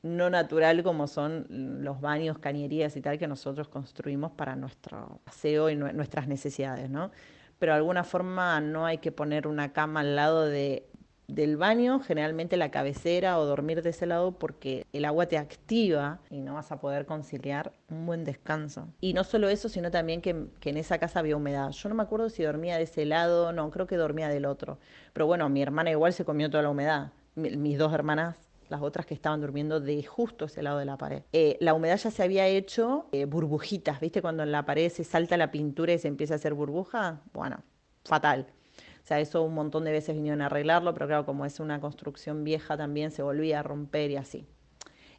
[0.00, 1.46] no natural como son
[1.84, 7.10] los baños, cañerías y tal que nosotros construimos para nuestro aseo y nuestras necesidades, ¿no?
[7.58, 10.86] Pero de alguna forma no hay que poner una cama al lado de,
[11.28, 16.20] del baño, generalmente la cabecera o dormir de ese lado porque el agua te activa
[16.30, 18.88] y no vas a poder conciliar un buen descanso.
[19.00, 21.70] Y no solo eso, sino también que, que, en esa casa había humedad.
[21.70, 24.78] Yo no me acuerdo si dormía de ese lado, no, creo que dormía del otro.
[25.12, 27.12] Pero bueno, mi hermana igual se comió toda la humedad.
[27.34, 28.36] mis dos hermanas
[28.68, 31.22] las otras que estaban durmiendo de justo ese lado de la pared.
[31.32, 34.22] Eh, la humedad ya se había hecho eh, burbujitas, ¿viste?
[34.22, 37.62] Cuando en la pared se salta la pintura y se empieza a hacer burbuja, bueno,
[38.04, 38.46] fatal.
[39.02, 41.80] O sea, eso un montón de veces vinieron a arreglarlo, pero claro, como es una
[41.80, 44.48] construcción vieja también se volvía a romper y así.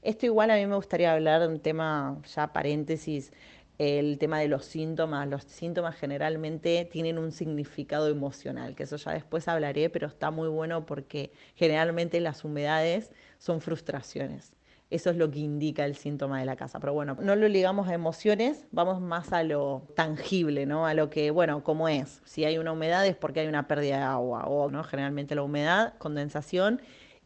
[0.02, 3.32] Esto igual a mí me gustaría hablar de un tema, ya paréntesis,
[3.78, 5.28] el tema de los síntomas.
[5.28, 10.48] Los síntomas generalmente tienen un significado emocional, que eso ya después hablaré, pero está muy
[10.48, 14.54] bueno porque generalmente las humedades son frustraciones.
[14.90, 16.80] Eso es lo que indica el síntoma de la casa.
[16.80, 20.88] Pero bueno, no lo ligamos a emociones, vamos más a lo tangible, ¿no?
[20.88, 22.22] A lo que, bueno, como es.
[22.24, 24.84] Si hay una humedad es porque hay una pérdida de agua, o ¿no?
[24.86, 26.82] generalmente la humedad, condensación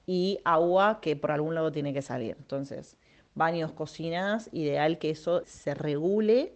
[0.07, 2.35] y agua que por algún lado tiene que salir.
[2.39, 2.97] Entonces,
[3.35, 6.53] baños, cocinas, ideal que eso se regule,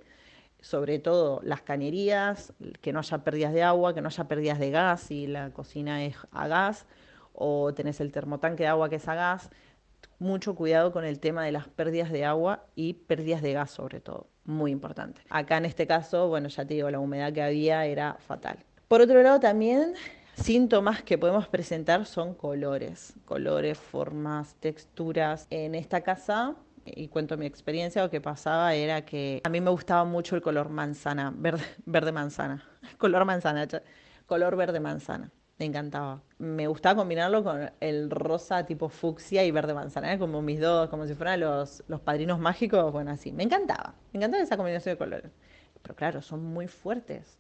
[0.61, 4.71] sobre todo las cañerías, que no haya pérdidas de agua, que no haya pérdidas de
[4.71, 6.85] gas si la cocina es a gas
[7.33, 9.49] o tenés el termotanque de agua que es a gas.
[10.17, 13.99] Mucho cuidado con el tema de las pérdidas de agua y pérdidas de gas sobre
[13.99, 15.21] todo, muy importante.
[15.29, 18.57] Acá en este caso, bueno, ya te digo, la humedad que había era fatal.
[18.87, 19.93] Por otro lado, también
[20.35, 25.47] síntomas que podemos presentar son colores, colores, formas, texturas.
[25.49, 26.55] En esta casa
[26.85, 30.41] y cuento mi experiencia, lo que pasaba era que a mí me gustaba mucho el
[30.41, 32.63] color manzana, verde, verde manzana,
[32.97, 33.67] color manzana,
[34.25, 35.31] color verde manzana.
[35.57, 36.21] Me encantaba.
[36.37, 40.19] Me gustaba combinarlo con el rosa tipo fucsia y verde manzana, ¿eh?
[40.19, 43.31] como mis dos, como si fueran los, los padrinos mágicos, bueno, así.
[43.31, 45.31] Me encantaba, me encantaba esa combinación de colores.
[45.81, 47.39] Pero claro, son muy fuertes,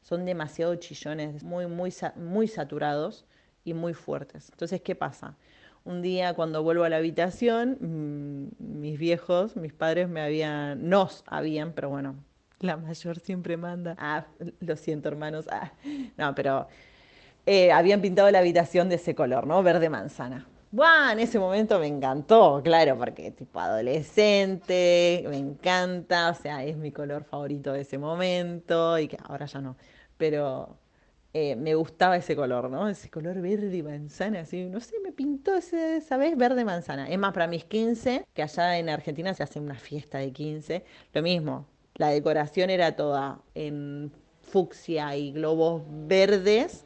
[0.00, 3.26] son demasiado chillones, muy, muy, muy saturados
[3.64, 4.48] y muy fuertes.
[4.50, 5.36] Entonces, ¿qué pasa?
[5.84, 11.24] Un día cuando vuelvo a la habitación, mm, mis viejos, mis padres me habían, nos
[11.26, 12.16] habían, pero bueno,
[12.60, 13.96] la mayor siempre manda.
[13.98, 14.26] Ah,
[14.60, 15.46] lo siento hermanos.
[15.50, 15.72] Ah,
[16.16, 16.68] no, pero
[17.46, 19.62] eh, habían pintado la habitación de ese color, ¿no?
[19.62, 20.46] Verde manzana.
[20.70, 26.78] Buah, en ese momento me encantó, claro, porque tipo adolescente, me encanta, o sea, es
[26.78, 29.76] mi color favorito de ese momento y que ahora ya no.
[30.16, 30.78] Pero
[31.34, 32.88] eh, me gustaba ese color, ¿no?
[32.88, 37.08] Ese color verde y manzana, así, no sé, me pintó ese, esa vez verde manzana.
[37.08, 40.84] Es más, para mis 15, que allá en Argentina se hace una fiesta de 15,
[41.14, 46.84] lo mismo, la decoración era toda en fucsia y globos verdes.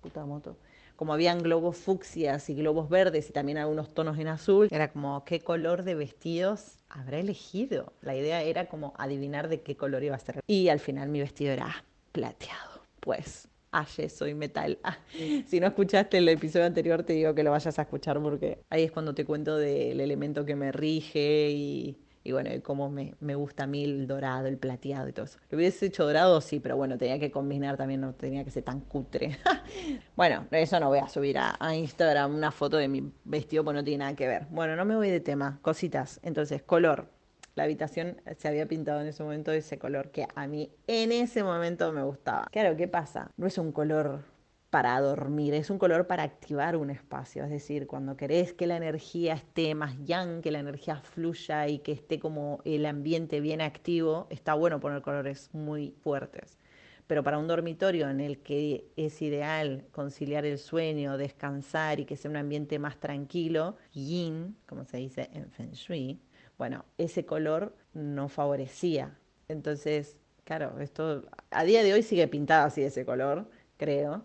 [0.00, 0.56] Puta moto.
[0.94, 5.24] Como habían globos fucsias y globos verdes y también algunos tonos en azul, era como,
[5.24, 7.92] ¿qué color de vestidos habrá elegido?
[8.02, 10.40] La idea era como adivinar de qué color iba a ser.
[10.46, 12.71] Y al final mi vestido era plateado
[13.02, 14.78] pues a yeso y metal.
[14.84, 14.98] Ah,
[15.46, 18.84] si no escuchaste el episodio anterior, te digo que lo vayas a escuchar porque ahí
[18.84, 21.98] es cuando te cuento del elemento que me rige y,
[22.30, 25.38] bueno, y cómo me, gusta a mí el dorado, el plateado y todo eso.
[25.50, 28.62] Lo hubiese hecho dorado, sí, pero bueno, tenía que combinar también, no tenía que ser
[28.62, 29.38] tan cutre.
[30.16, 33.74] bueno, eso no voy a subir a, a Instagram una foto de mi vestido, pues
[33.74, 34.46] no tiene nada que ver.
[34.50, 36.20] Bueno, no me voy de tema, cositas.
[36.22, 37.08] Entonces, color
[37.54, 41.12] la habitación se había pintado en ese momento de ese color que a mí en
[41.12, 42.48] ese momento me gustaba.
[42.50, 43.30] Claro, ¿qué pasa?
[43.36, 44.24] No es un color
[44.72, 48.78] para dormir, es un color para activar un espacio, es decir, cuando querés que la
[48.78, 53.60] energía esté más yang, que la energía fluya y que esté como el ambiente bien
[53.60, 56.58] activo, está bueno poner colores muy fuertes.
[57.06, 62.16] Pero para un dormitorio en el que es ideal conciliar el sueño, descansar y que
[62.16, 66.18] sea un ambiente más tranquilo, yin, como se dice en Feng Shui,
[66.62, 69.18] bueno, ese color no favorecía.
[69.48, 74.24] Entonces, claro, esto a día de hoy sigue pintado así ese color, creo,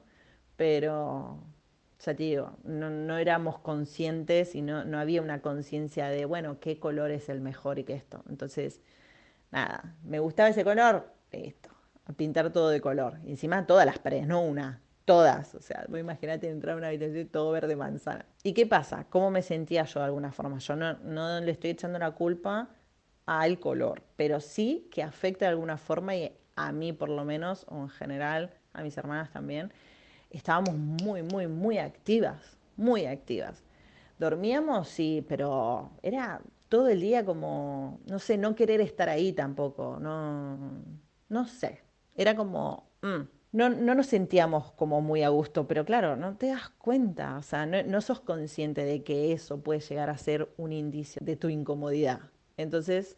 [0.55, 1.39] pero
[1.99, 6.77] ya te digo, no, éramos conscientes y no, no había una conciencia de, bueno, qué
[6.77, 8.23] color es el mejor y qué esto.
[8.29, 8.81] Entonces,
[9.49, 11.71] nada, me gustaba ese color, listo,
[12.05, 13.17] a pintar todo de color.
[13.25, 15.55] Y encima todas las paredes, no una, todas.
[15.55, 18.25] O sea, imagínate entrar a una habitación todo verde manzana.
[18.43, 19.07] ¿Y qué pasa?
[19.09, 20.59] ¿Cómo me sentía yo de alguna forma?
[20.59, 22.69] Yo no, no le estoy echando la culpa
[23.25, 27.65] al color, pero sí que afecta de alguna forma y a mí por lo menos,
[27.69, 29.71] o en general, a mis hermanas también,
[30.29, 33.63] estábamos muy, muy, muy activas, muy activas.
[34.19, 39.99] Dormíamos, sí, pero era todo el día como, no sé, no querer estar ahí tampoco,
[40.01, 40.83] no,
[41.29, 41.81] no sé,
[42.13, 46.47] era como, mm, no, no, nos sentíamos como muy a gusto, pero claro, no te
[46.47, 50.73] das cuenta, o sea, no, sos consciente de que eso puede llegar a ser un
[50.73, 52.19] indicio de tu incomodidad.
[52.57, 53.17] Entonces,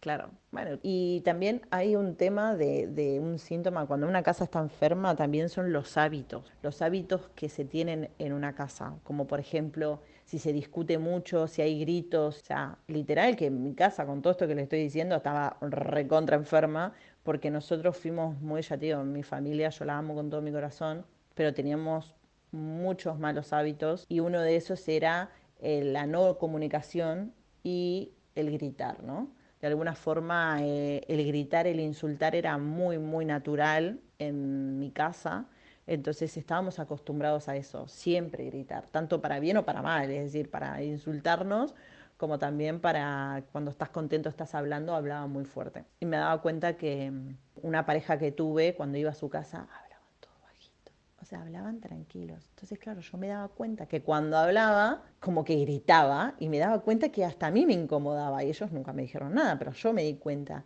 [0.00, 4.60] claro, bueno, y también hay un tema de, de, un síntoma, cuando una casa está
[4.60, 9.40] enferma, también son los hábitos, los hábitos que se tienen en una casa, como por
[9.40, 14.06] ejemplo, si se discute mucho, si hay gritos, o sea, literal que en mi casa,
[14.06, 18.78] con todo esto que le estoy diciendo, estaba recontra enferma, porque nosotros fuimos muy, ya
[18.78, 21.04] tío, mi familia, yo la amo con todo mi corazón,
[21.34, 22.14] pero teníamos
[22.52, 25.30] muchos malos hábitos y uno de esos era
[25.60, 29.30] eh, la no comunicación y el gritar, ¿no?
[29.60, 35.46] De alguna forma eh, el gritar, el insultar era muy, muy natural en mi casa.
[35.86, 40.50] Entonces estábamos acostumbrados a eso, siempre gritar, tanto para bien o para mal, es decir,
[40.50, 41.74] para insultarnos
[42.20, 45.86] como también para cuando estás contento, estás hablando, hablaba muy fuerte.
[46.00, 49.66] Y me daba cuenta que mm, una pareja que tuve cuando iba a su casa,
[49.82, 52.46] hablaban todo bajito, o sea, hablaban tranquilos.
[52.50, 56.80] Entonces, claro, yo me daba cuenta que cuando hablaba, como que gritaba, y me daba
[56.80, 59.94] cuenta que hasta a mí me incomodaba, y ellos nunca me dijeron nada, pero yo
[59.94, 60.64] me di cuenta.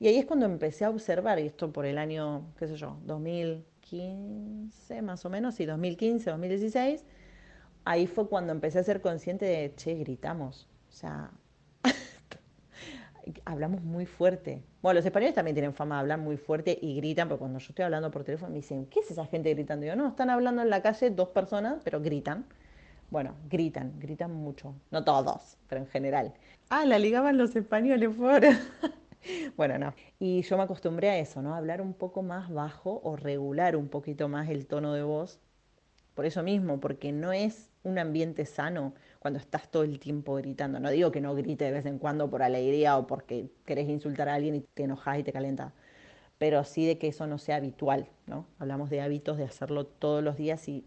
[0.00, 2.98] Y ahí es cuando empecé a observar, y esto por el año, qué sé yo,
[3.04, 7.04] 2000 2015 más o menos, y 2015, 2016,
[7.84, 10.68] ahí fue cuando empecé a ser consciente de, che, gritamos.
[10.88, 11.30] O sea,
[13.44, 14.62] hablamos muy fuerte.
[14.82, 17.66] Bueno, los españoles también tienen fama de hablar muy fuerte y gritan, pero cuando yo
[17.68, 19.86] estoy hablando por teléfono me dicen, ¿qué es esa gente gritando?
[19.86, 22.46] yo, no, están hablando en la calle dos personas, pero gritan.
[23.10, 24.74] Bueno, gritan, gritan mucho.
[24.90, 26.34] No todos, pero en general.
[26.68, 28.58] Ah, la ligaban los españoles fuera.
[29.56, 29.94] Bueno, no.
[30.18, 31.54] Y yo me acostumbré a eso, ¿no?
[31.54, 35.40] hablar un poco más bajo o regular un poquito más el tono de voz.
[36.14, 40.80] Por eso mismo, porque no es un ambiente sano cuando estás todo el tiempo gritando.
[40.80, 44.28] No digo que no grite de vez en cuando por alegría o porque querés insultar
[44.28, 45.72] a alguien y te enojas y te calenta,
[46.38, 48.46] pero sí de que eso no sea habitual, ¿no?
[48.58, 50.84] Hablamos de hábitos de hacerlo todos los días y,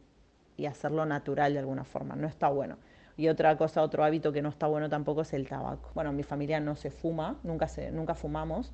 [0.58, 2.16] y hacerlo natural de alguna forma.
[2.16, 2.78] No está bueno.
[3.18, 5.92] Y otra cosa, otro hábito que no está bueno tampoco es el tabaco.
[5.94, 8.72] Bueno, mi familia no se fuma, nunca, se, nunca fumamos,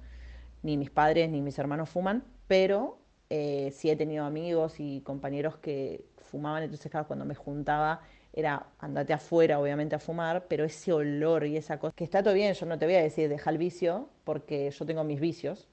[0.63, 5.58] ni mis padres ni mis hermanos fuman, pero eh, sí he tenido amigos y compañeros
[5.58, 8.02] que fumaban, entonces claro, cuando me juntaba
[8.38, 12.36] era andate afuera, obviamente, a fumar, pero ese olor y esa cosa, que está todo
[12.36, 15.67] bien, yo no te voy a decir deja el vicio, porque yo tengo mis vicios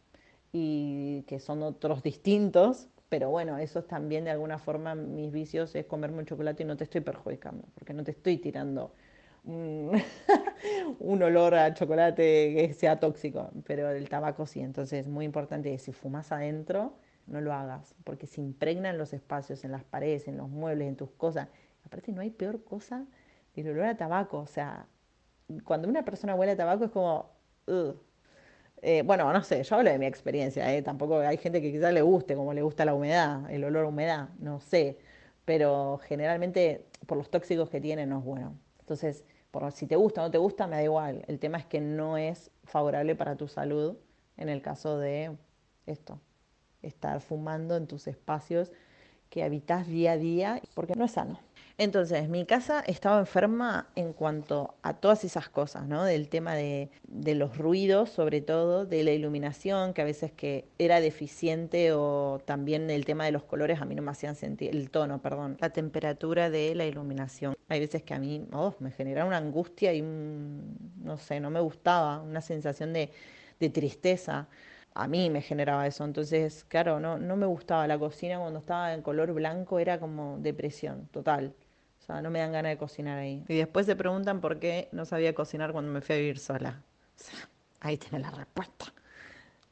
[0.50, 5.74] y que son otros distintos, pero bueno, eso es también de alguna forma mis vicios
[5.74, 8.94] es comerme un chocolate y no te estoy perjudicando, porque no te estoy tirando
[9.44, 15.70] un, olor a chocolate que sea tóxico, pero el tabaco sí, entonces es muy importante
[15.70, 16.94] que si fumas adentro,
[17.26, 20.88] no lo hagas, porque se impregna en los espacios, en las paredes, en los muebles,
[20.88, 21.48] en tus cosas.
[21.84, 23.06] Aparte no hay peor cosa
[23.54, 24.86] que el olor a tabaco, o sea,
[25.64, 27.30] cuando una persona huele a tabaco es como,
[28.82, 31.92] eh, bueno, no sé, yo hablo de mi experiencia, eh, tampoco hay gente que quizás
[31.92, 34.98] le guste, como le gusta la humedad, el olor humedad, no sé,
[35.44, 38.54] pero generalmente por los tóxicos que tiene no es bueno.
[38.80, 41.24] Entonces, por, si te gusta o no te gusta, me da igual.
[41.28, 43.96] El tema es que no es favorable para tu salud
[44.36, 45.36] en el caso de
[45.86, 46.20] esto,
[46.82, 48.72] estar fumando en tus espacios
[49.30, 51.38] que habitas día a día, porque no es sano.
[51.76, 56.04] Entonces, mi casa estaba enferma en cuanto a todas esas cosas, ¿no?
[56.04, 61.00] Del tema de, los ruidos, sobre todo, de la iluminación, que a veces que era
[61.00, 64.88] deficiente, o también el tema de los colores, a mí no me hacían sentir, el
[64.90, 67.56] tono, perdón, la temperatura de la iluminación.
[67.68, 71.60] Hay veces que a mí oh, me generaba una angustia y no sé, no me
[71.60, 73.10] gustaba, una sensación de,
[73.58, 74.48] de tristeza
[74.94, 76.04] a mí me generaba eso.
[76.04, 80.38] Entonces, claro, no, no me gustaba la cocina cuando estaba en color blanco, era como
[80.38, 81.52] depresión total.
[82.04, 83.42] O sea, no me dan ganas de cocinar ahí.
[83.48, 86.82] Y después se preguntan por qué no sabía cocinar cuando me fui a vivir sola.
[87.18, 87.48] O sea,
[87.80, 88.92] ahí tiene la respuesta.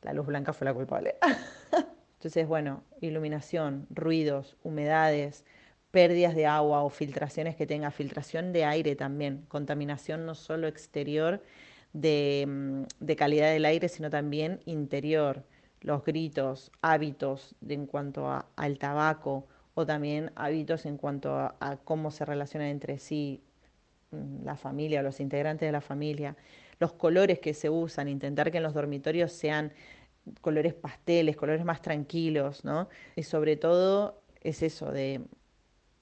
[0.01, 1.16] La luz blanca fue la culpable.
[2.14, 5.45] Entonces, bueno, iluminación, ruidos, humedades,
[5.90, 11.42] pérdidas de agua o filtraciones que tenga, filtración de aire también, contaminación no solo exterior
[11.92, 15.45] de, mm, calidad del aire, sino también interior,
[15.83, 22.11] los gritos, hábitos de, en cuanto al tabaco, o también hábitos en cuanto a, cómo
[22.11, 23.42] se relacionan entre sí
[24.11, 26.37] mm, la familia, los integrantes de la familia,
[26.78, 29.72] los colores que se usan, intentar que en los dormitorios sean
[30.40, 32.88] colores pasteles, colores más tranquilos, ¿no?
[33.16, 35.20] Y sobre todo es eso, de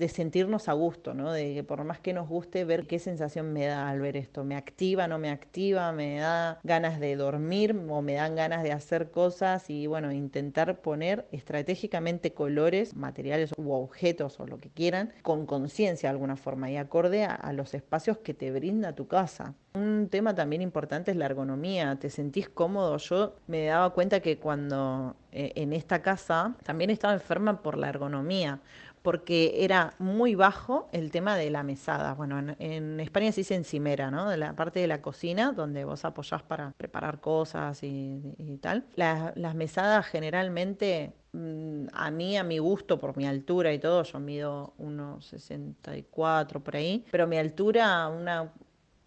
[0.01, 1.31] de sentirnos a gusto, ¿no?
[1.31, 4.43] De que por más que nos guste, ver qué sensación me da al ver esto.
[4.43, 5.93] ¿Me activa, no me activa?
[5.93, 9.69] ¿Me da ganas de dormir o me dan ganas de hacer cosas?
[9.69, 16.09] Y bueno, intentar poner estratégicamente colores, materiales u objetos o lo que quieran, con conciencia
[16.09, 19.55] de alguna forma y acorde a, los espacios que te brinda tu casa.
[19.75, 21.97] Un tema también importante es la ergonomía.
[21.97, 22.97] ¿Te sentís cómodo?
[22.97, 27.89] Yo me daba cuenta que cuando eh, en esta casa también estaba enferma por la
[27.89, 28.61] ergonomía
[29.03, 32.15] porque era muy bajo el tema de la mesada.
[32.15, 34.29] Bueno, en, España se dice encimera, ¿no?
[34.29, 38.85] De la parte de la cocina, donde vos apoyás para preparar cosas y, tal.
[38.97, 44.21] las mesadas generalmente, mm, a mí, a mi gusto, por mi altura y todo, yo
[44.21, 48.53] mido unos 64 por ahí, pero mi altura, una,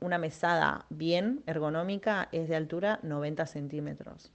[0.01, 4.31] una mesada bien ergonómica es de altura 90 centímetros.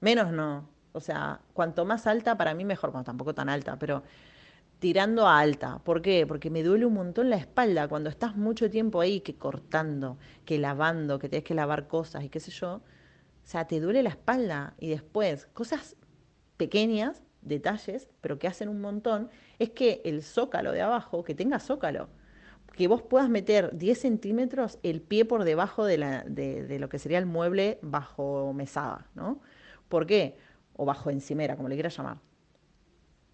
[0.00, 0.68] Menos no.
[0.92, 2.90] O sea, cuanto más alta, para mí mejor.
[2.90, 4.02] Bueno, tampoco tan alta, pero
[4.78, 5.78] tirando a alta.
[5.84, 6.26] ¿Por qué?
[6.26, 10.58] Porque me duele un montón la espalda cuando estás mucho tiempo ahí, que cortando, que
[10.58, 12.74] lavando, que tienes que lavar cosas y qué sé yo.
[12.76, 15.96] O sea, te duele la espalda y después cosas
[16.56, 21.60] pequeñas detalles, pero que hacen un montón, es que el zócalo de abajo, que tenga
[21.60, 22.08] zócalo
[22.76, 26.98] que vos puedas meter 10 centímetros el pie por debajo de, la, de, lo que
[26.98, 29.40] sería el mueble bajo mesada, ¿no?
[29.88, 30.36] ¿Por qué?
[30.74, 32.18] O bajo encimera, como le quieras llamar.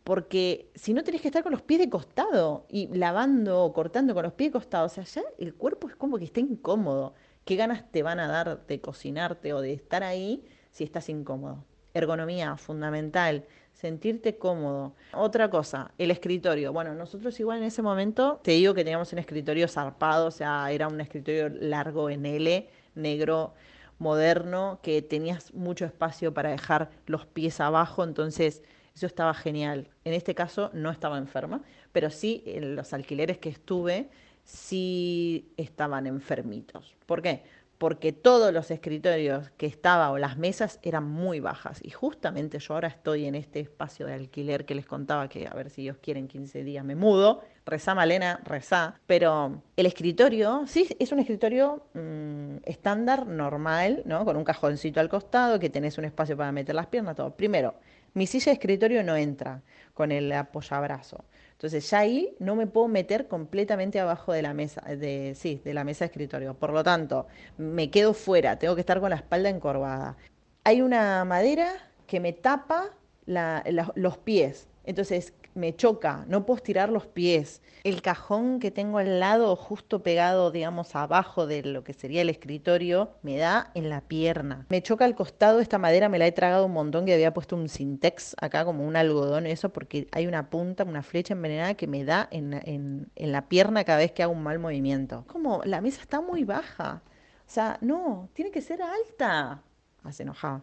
[0.04, 4.14] Porque si no tenés que estar con los pies de costado y lavando o cortando
[4.14, 7.14] con los pies de costado, o sea, ya el cuerpo es como que está incómodo.
[7.44, 11.64] ¿Qué ganas te van a dar de cocinarte o de estar ahí si estás incómodo?
[11.94, 13.44] Ergonomía, fundamental
[13.82, 14.94] sentirte cómodo.
[15.12, 16.72] Otra cosa, el escritorio.
[16.72, 20.70] Bueno, nosotros igual en ese momento, te digo que teníamos un escritorio zarpado, o sea,
[20.70, 23.54] era un escritorio largo en L, negro,
[23.98, 28.62] moderno, que tenías mucho espacio para dejar los pies abajo, entonces
[28.94, 29.88] eso estaba genial.
[30.04, 31.62] En este caso no estaba enferma,
[31.92, 34.10] pero sí en los alquileres que estuve,
[34.44, 36.94] sí estaban enfermitos.
[37.06, 37.42] ¿Por qué?
[37.82, 41.80] porque todos los escritorios que estaba o las mesas eran muy bajas.
[41.82, 45.54] Y justamente yo ahora estoy en este espacio de alquiler que les contaba que a
[45.54, 47.42] ver si ellos quieren 15 días me mudo.
[47.66, 49.00] Rezá, Malena, rezá.
[49.08, 54.24] Pero el escritorio, sí, es un escritorio mm, estándar, normal, ¿no?
[54.24, 57.34] Con un cajoncito al costado, que tenés un espacio para meter las piernas, todo.
[57.34, 57.74] Primero,
[58.14, 59.62] mi silla de escritorio no entra
[59.94, 61.24] con el apoyabrazo.
[61.52, 65.74] Entonces ya ahí no me puedo meter completamente abajo de la mesa, de, sí, de
[65.74, 66.54] la mesa de escritorio.
[66.54, 70.16] Por lo tanto, me quedo fuera, tengo que estar con la espalda encorvada.
[70.64, 71.72] Hay una madera
[72.06, 72.90] que me tapa
[73.26, 74.68] los pies.
[74.84, 77.62] Entonces, me choca, no puedo estirar los pies.
[77.84, 82.30] El cajón que tengo al lado, justo pegado, digamos, abajo de lo que sería el
[82.30, 84.66] escritorio, me da en la pierna.
[84.68, 87.56] Me choca al costado, esta madera me la he tragado un montón, que había puesto
[87.56, 91.86] un sintex acá, como un algodón, eso, porque hay una punta, una flecha envenenada que
[91.86, 95.24] me da en, en la pierna cada vez que hago un mal movimiento.
[95.26, 97.02] Como la mesa está muy baja.
[97.46, 99.62] O sea, no, tiene que ser alta.
[100.04, 100.62] Hace enojada.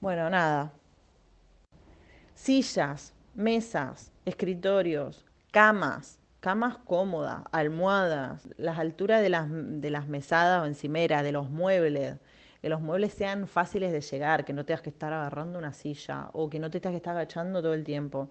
[0.00, 0.72] Bueno, nada.
[2.34, 10.66] Sillas, mesas, escritorios, camas, camas cómodas, almohadas, las alturas de las, de las mesadas o
[10.66, 12.18] encimeras, de los muebles,
[12.60, 16.30] que los muebles sean fáciles de llegar, que no tengas que estar agarrando una silla
[16.32, 18.30] o que no te tengas que estar agachando todo el tiempo.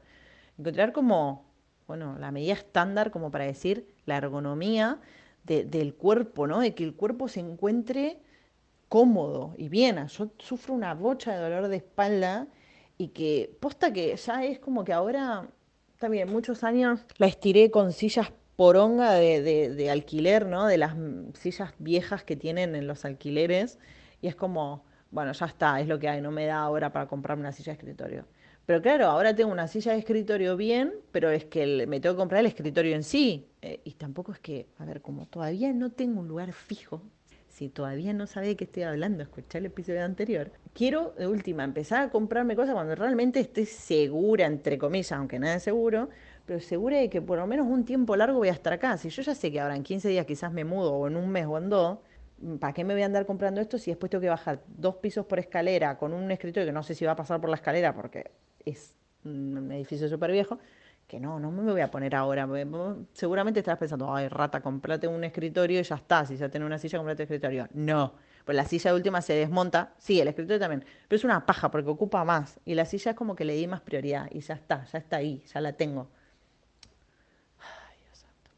[0.58, 1.46] Encontrar como,
[1.88, 5.00] bueno, la medida estándar como para decir la ergonomía
[5.44, 6.62] del cuerpo, ¿no?
[6.62, 8.22] De que el cuerpo se encuentre
[8.90, 10.08] cómodo y bien.
[10.08, 12.48] Yo sufro una bocha de dolor de espalda
[12.98, 15.50] y que posta que ya es como que ahora,
[16.04, 20.68] también muchos años la estiré con sillas poronga de, de, alquiler, ¿no?
[20.68, 20.98] De las
[21.34, 23.80] sillas viejas que tienen en los alquileres
[24.22, 27.08] y es como, bueno, ya está, es lo que hay, no me da ahora para
[27.08, 28.26] comprarme una silla de escritorio.
[28.66, 32.20] Pero claro, ahora tengo una silla de escritorio bien, pero es que me tengo que
[32.20, 33.48] comprar el escritorio en sí.
[33.62, 37.02] Eh, y tampoco es que, a ver, como todavía no tengo un lugar fijo
[37.54, 41.64] si todavía no sabe de qué estoy hablando, escuchar el episodio anterior, quiero de última
[41.64, 46.10] empezar a comprarme cosas cuando realmente esté segura, entre comillas, aunque nada es seguro,
[46.48, 48.98] pero segura de que por lo menos un tiempo largo voy a estar acá.
[48.98, 51.30] Si yo ya sé que ahora en 15 días quizás me mudo o en un
[51.30, 52.00] mes o en dos,
[52.60, 55.28] ¿para qué me voy a andar comprando esto si después tengo que bajar dos pisos
[55.28, 57.94] por escalera con un escritorio que no sé si va a pasar por la escalera
[57.94, 58.32] porque
[58.66, 58.96] es
[59.26, 60.58] un edificio súper viejo?
[61.08, 62.48] Que no, no me voy a poner ahora.
[63.14, 66.26] Seguramente estás pensando, ay, rata, comprate un escritorio y ya está.
[66.26, 67.68] Si ya tenés una silla, comprate un escritorio.
[67.74, 68.14] No,
[68.46, 69.94] pues la silla de última se desmonta.
[69.98, 70.86] Sí, el escritorio también.
[71.08, 72.60] Pero es una paja porque ocupa más.
[72.66, 74.28] Y la silla es como que le di más prioridad.
[74.32, 76.10] Y ya está, ya está ahí, ya la tengo.
[77.60, 78.52] Ay, Dios santo.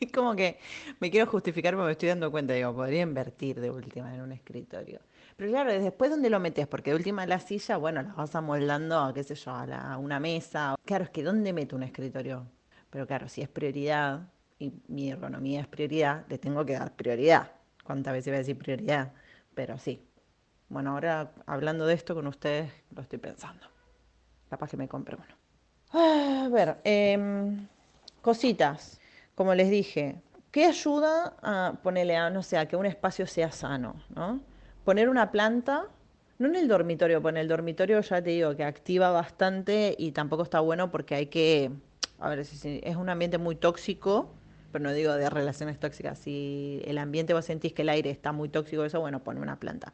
[0.00, 0.58] Es como que
[1.00, 2.54] me quiero justificar porque me estoy dando cuenta.
[2.54, 5.00] Digo, podría invertir de última en un escritorio.
[5.36, 9.12] Pero claro, después dónde lo metes, porque de última la silla, bueno, la vas amoldando
[9.14, 10.74] qué sé yo, a, una mesa.
[10.84, 12.46] Claro, es que ¿dónde meto un escritorio?
[12.90, 14.28] Pero claro, si es prioridad
[14.58, 17.50] y mi ergonomía es prioridad, le tengo que dar prioridad.
[17.82, 19.12] ¿Cuántas veces voy a decir prioridad?
[19.54, 20.06] Pero sí.
[20.68, 23.66] Bueno, ahora hablando de esto con ustedes, lo estoy pensando.
[24.48, 25.34] Capaz que me compre uno.
[25.92, 27.66] Ah, a ver, em,
[28.20, 29.00] cositas.
[29.34, 33.50] Como les dije, ¿qué ayuda a ponerle a, no sé, a que un espacio sea
[33.50, 34.40] sano, ¿no?
[34.84, 35.86] Poner una planta,
[36.38, 40.12] no en el dormitorio, porque en el dormitorio ya te digo que activa bastante y
[40.12, 41.70] tampoco está bueno porque hay que,
[42.18, 44.34] a ver, es un ambiente muy tóxico,
[44.72, 48.32] pero no digo de relaciones tóxicas, si el ambiente vos sentís que el aire está
[48.32, 49.92] muy tóxico, eso, bueno, pone una planta.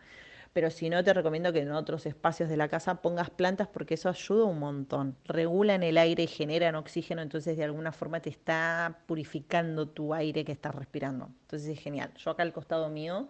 [0.53, 3.95] Pero si no, te recomiendo que en otros espacios de la casa pongas plantas porque
[3.95, 5.14] eso ayuda un montón.
[5.26, 10.45] Regulan el aire y generan oxígeno, entonces de alguna forma te está purificando tu aire
[10.45, 11.28] que estás respirando.
[11.43, 12.12] Entonces es genial.
[12.16, 13.28] Yo acá al costado mío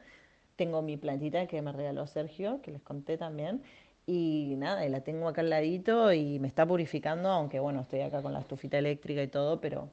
[0.59, 3.63] tengo mi plantita que me regaló Sergio, que les conté también.
[4.07, 8.01] Y nada, y la tengo acá al ladito y me está purificando, aunque bueno, estoy
[8.01, 9.89] acá con la estufita eléctrica y todo, pero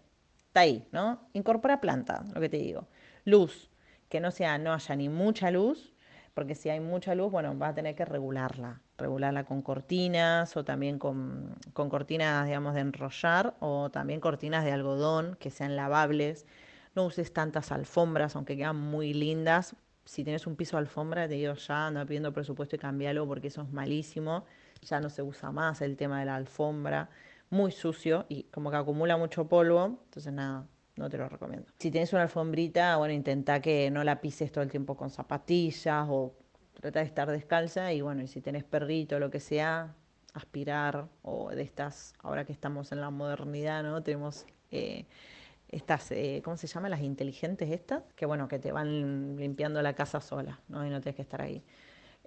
[0.47, 1.20] está ahí, ¿no?
[1.34, 2.88] Incorpora planta, lo que te digo.
[3.26, 3.70] Luz,
[4.09, 5.93] que no sea, no haya ni mucha luz,
[6.34, 10.66] porque si hay mucha luz, bueno, vas a tener que regularla, regularla con cortinas o
[10.66, 16.47] también con, con cortinas, digamos, de enrollar o también cortinas de algodón que sean lavables.
[16.95, 19.76] No uses tantas alfombras, aunque quedan muy lindas.
[20.06, 23.47] Si tienes un piso de alfombra, te digo ya, anda pidiendo presupuesto y cambialo porque
[23.47, 24.45] eso es malísimo.
[24.82, 27.10] Ya no se usa más el tema de la alfombra.
[27.49, 29.99] Muy sucio y como que acumula mucho polvo.
[30.06, 31.68] Entonces, nada, no te lo recomiendo.
[31.80, 36.08] Si tienes una alfombrita, bueno, intenta que no la pises todo el tiempo con zapatillas
[36.10, 36.36] o
[36.80, 39.95] trata de estar descalza y bueno, y si tenés perrito lo que sea,
[40.34, 44.03] aspirar o de estas, ahora que estamos en la modernidad, ¿no?
[44.03, 45.06] Tenemos eh,
[45.70, 46.89] estas, eh, ¿cómo se llama?
[46.89, 50.86] Las inteligentes estas, que bueno, que te van limpiando la casa sola, ¿no?
[50.86, 51.63] Y no tienes que estar ahí.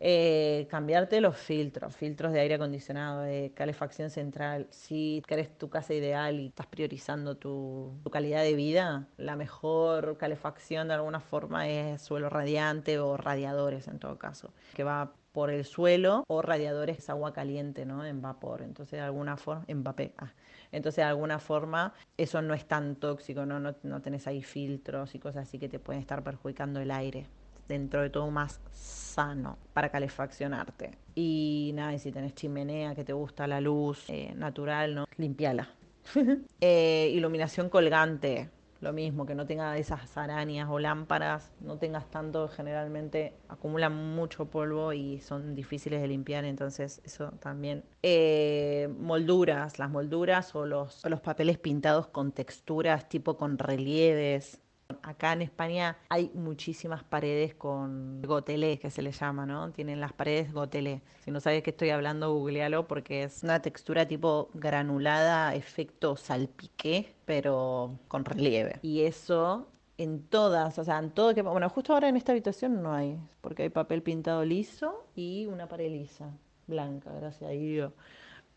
[0.01, 4.68] Eh, cambiarte los filtros, filtros de aire acondicionado, de calefacción central.
[4.70, 10.89] Si querés tu casa ideal y estás priorizando tu, calidad de vida, la mejor calefacción
[10.89, 15.64] de alguna forma es suelo radiante o radiadores en todo caso, que va por el
[15.64, 18.05] suelo o radiadores es agua caliente, ¿no?
[18.05, 18.61] En vapor.
[18.61, 20.11] Entonces, de alguna forma, en vapor.
[20.18, 20.32] Ah.
[20.72, 23.61] Entonces, de alguna forma, eso no es tan tóxico, ¿no?
[23.61, 27.28] No, no tenés ahí filtros y cosas así que te pueden estar perjudicando el aire
[27.68, 30.91] dentro de todo más sano para calefaccionarte.
[31.14, 35.05] Y nada, y si tenés chimenea que te gusta la luz eh, natural, ¿no?
[35.18, 35.68] Limpiala.
[36.61, 38.51] Eh, iluminación colgante,
[38.81, 44.47] lo mismo, que no tenga esas arañas o lámparas, no tengas tanto, generalmente acumulan mucho
[44.47, 47.85] polvo y son difíciles de limpiar, entonces eso también.
[48.03, 54.61] Eh, molduras, las molduras o los, o los papeles pintados con texturas, tipo con relieves,
[55.03, 59.70] Acá en España hay muchísimas paredes con gotelé, que se le llama, ¿no?
[59.70, 61.03] Tienen las paredes gotelé.
[61.22, 67.14] Si no sabes qué estoy hablando, googlealo porque es una textura tipo granulada, efecto salpiqué,
[67.26, 68.78] pero con relieve.
[68.80, 69.68] Y eso
[69.99, 73.18] en todas, o sea, en todo que bueno, justo ahora en esta habitación no hay,
[73.43, 76.30] porque hay papel pintado liso y una pared lisa,
[76.66, 77.93] blanca, gracias a Dios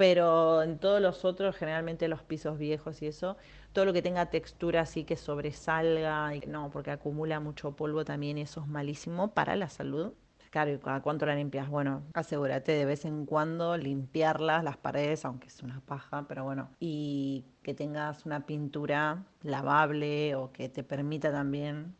[0.01, 3.37] pero en todos los otros, generalmente los pisos viejos y eso,
[3.73, 8.37] todo lo que tenga textura así que sobresalga, y, no, porque acumula mucho polvo también,
[8.37, 10.13] eso es malísimo para la salud.
[10.49, 11.69] Claro, ¿y cuánto la limpias?
[11.69, 16.69] Bueno, asegúrate de vez en cuando limpiarlas, las paredes, aunque es una paja, pero bueno,
[16.77, 21.95] y que tengas una pintura lavable o que te permita también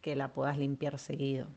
[0.00, 1.48] que la puedas limpiar seguido.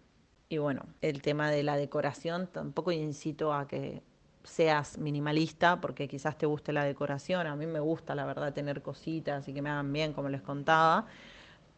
[0.50, 4.02] Y bueno, el tema de la decoración, tampoco incito a que
[4.44, 7.48] seas minimalista, porque quizás te guste la decoración.
[7.48, 10.42] A mí me gusta, la verdad, tener cositas y que me hagan bien, como les
[10.42, 11.06] contaba,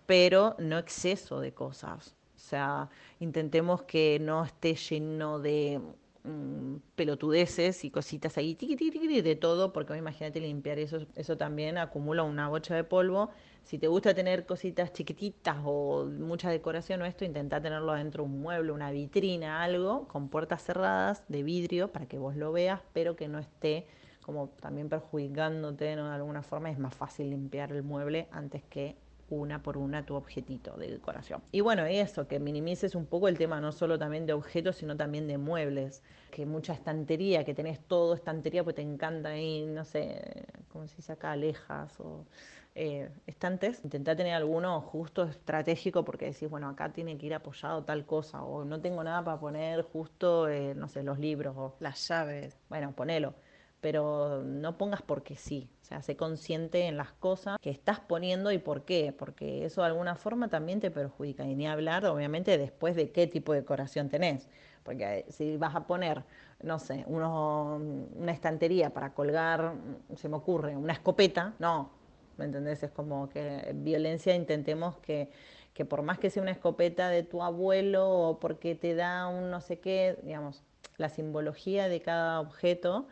[0.05, 2.16] pero no exceso de cosas.
[2.36, 2.89] O sea,
[3.20, 5.80] intentemos que no esté lleno de
[6.24, 12.24] mm, pelotudeces y cositas ahí, tiqui, de todo, porque imagínate limpiar eso, eso también acumula
[12.24, 13.30] una bocha de polvo
[13.64, 18.30] si te gusta tener cositas chiquititas o mucha decoración o esto, intenta tenerlo dentro de
[18.30, 22.82] un mueble, una vitrina, algo, con puertas cerradas de vidrio para que vos lo veas,
[22.93, 23.88] pero que no esté
[24.22, 26.09] como también perjudicándote ¿no?
[26.09, 26.70] de alguna forma.
[26.70, 28.95] Es más fácil limpiar el mueble antes que
[29.30, 31.41] una por una tu objetito de decoración.
[31.51, 34.97] Y bueno, eso, que minimices un poco el tema no solo también de objetos, sino
[34.97, 36.03] también de muebles.
[36.32, 40.97] Que mucha estantería, que tenés todo estantería, pues te encanta ahí, no sé, como si
[40.97, 42.26] dice acá, alejas o
[42.74, 47.84] eh, estantes, intentá tener alguno justo estratégico porque decís, bueno, acá tiene que ir apoyado
[47.84, 51.76] tal cosa, o no tengo nada para poner justo, eh, no sé, los libros o
[51.80, 52.57] las llaves.
[52.69, 53.34] Bueno, ponelo,
[53.82, 55.69] pero no pongas porque sí.
[55.82, 59.82] O sea, sé consciente en las cosas que estás poniendo y por qué, porque eso
[59.82, 61.45] de alguna forma también te perjudica.
[61.45, 64.47] Y ni hablar, obviamente, después de qué tipo de decoración tenés.
[64.84, 66.24] Porque eh, si vas a poner,
[66.63, 67.82] no sé, uno,
[68.15, 69.74] una estantería para colgar,
[70.15, 72.00] se me ocurre, una escopeta, no,
[72.41, 72.81] ¿me entendés?
[72.81, 75.29] Es como que violencia intentemos que,
[75.75, 79.51] que por más que sea una escopeta de tu abuelo o porque te da un
[79.51, 80.63] no sé qué, digamos,
[80.97, 83.07] la simbología de cada objeto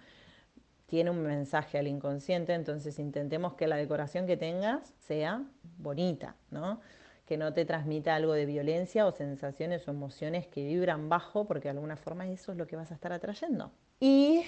[0.87, 5.43] tiene un mensaje al inconsciente, entonces intentemos que la decoración que tengas sea
[5.77, 6.81] bonita, ¿no?
[7.27, 11.67] Que no te transmita algo de violencia o sensaciones o emociones que vibran bajo, porque
[11.67, 13.71] de alguna forma eso es lo que vas a estar atrayendo.
[13.99, 14.43] Y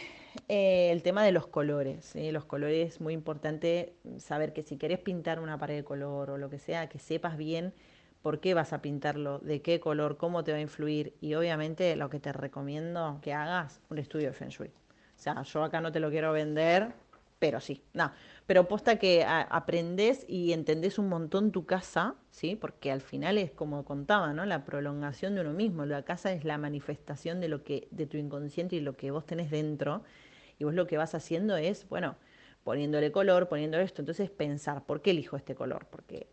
[0.48, 2.14] eh, el tema de los colores.
[2.16, 6.38] Los colores es muy importante saber que si querés pintar una pared de color o
[6.38, 7.74] lo que sea, que sepas bien
[8.22, 11.16] por qué vas a pintarlo, de qué color, cómo te va a influir.
[11.22, 14.68] Y obviamente lo que te recomiendo que hagas, un estudio de Feng Shui.
[14.68, 16.94] O sea, yo acá no te lo quiero vender,
[17.42, 18.12] pero sí, no.
[18.46, 22.56] Pero posta que aprendes y entendés un montón tu casa, ¿sí?
[22.56, 24.46] Porque al final es como contaba, ¿no?
[24.46, 25.88] La prolongación de uno mismo.
[25.88, 29.26] La casa es la manifestación de lo que, de tu inconsciente y lo que vos
[29.26, 30.04] tenés dentro.
[30.60, 32.16] Y vos lo que vas haciendo es, bueno,
[32.64, 34.04] poniéndole color, poniéndole esto.
[34.04, 35.88] Entonces pensar, ¿por qué elijo este color?
[35.90, 36.28] Porque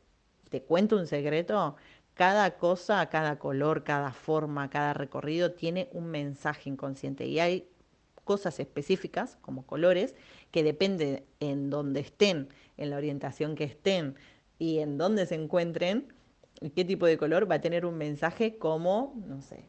[0.51, 1.77] te cuento un secreto,
[2.13, 7.67] cada cosa, cada color, cada forma, cada recorrido tiene un mensaje inconsciente y hay
[8.29, 10.15] cosas específicas como colores
[10.51, 14.17] que depende en dónde estén, en la orientación que estén
[14.59, 16.13] y en dónde se encuentren,
[16.77, 19.65] qué tipo de color va a tener un mensaje como, no sé,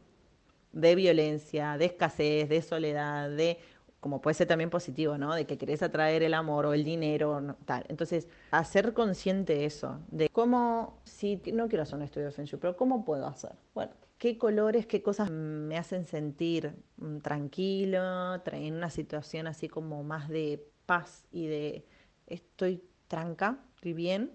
[0.72, 3.56] de violencia, de escasez, de soledad, de
[3.98, 5.34] como puede ser también positivo, ¿no?
[5.34, 7.86] De que querés atraer el amor o el dinero, tal.
[7.88, 12.58] Entonces, hacer consciente eso, de cómo, si no quiero hacer un estudio de Feng Shui,
[12.60, 13.52] pero ¿cómo puedo hacer?
[13.72, 20.04] Bueno, ¿qué colores, qué cosas me hacen sentir mm, tranquilo, en una situación así como
[20.04, 21.86] más de paz y de
[22.26, 24.32] estoy tranca, estoy bien?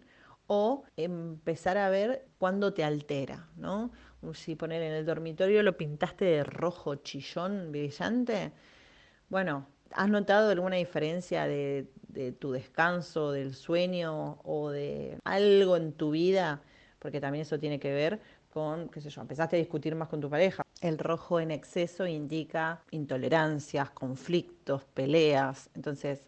[0.48, 3.92] O empezar a ver cuándo te altera, ¿no?
[4.34, 8.54] Si poner en el dormitorio lo pintaste de rojo chillón brillante,
[9.30, 11.88] bueno, ¿has notado alguna diferencia de,
[12.40, 16.64] tu descanso, del sueño o de algo en tu vida?
[16.98, 18.20] Porque también eso tiene que ver
[18.56, 20.64] con, qué sé yo, empezaste a discutir más con tu pareja.
[20.80, 25.70] El rojo en exceso indica intolerancias, conflictos, peleas.
[25.74, 26.24] Entonces,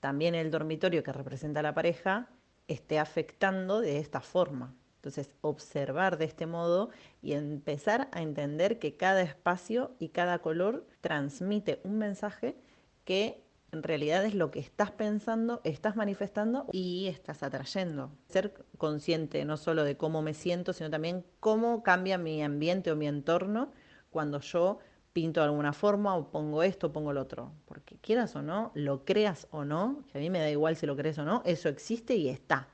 [0.00, 2.28] también el dormitorio que representa a la pareja
[2.66, 4.74] esté afectando de esta forma.
[4.96, 6.90] Entonces, observar de este modo
[7.22, 12.56] y empezar a entender que cada espacio y cada color transmite un mensaje
[13.04, 18.10] que en realidad es lo que estás pensando, estás manifestando y estás atrayendo.
[18.28, 22.96] Ser consciente no solo de cómo me siento, sino también cómo cambia mi ambiente o
[22.96, 23.70] mi entorno
[24.10, 24.78] cuando yo
[25.12, 27.52] pinto de alguna forma o pongo esto o pongo lo otro.
[27.66, 30.86] Porque quieras o no, lo creas o no, que a mí me da igual si
[30.86, 32.68] lo crees o no, eso existe y está.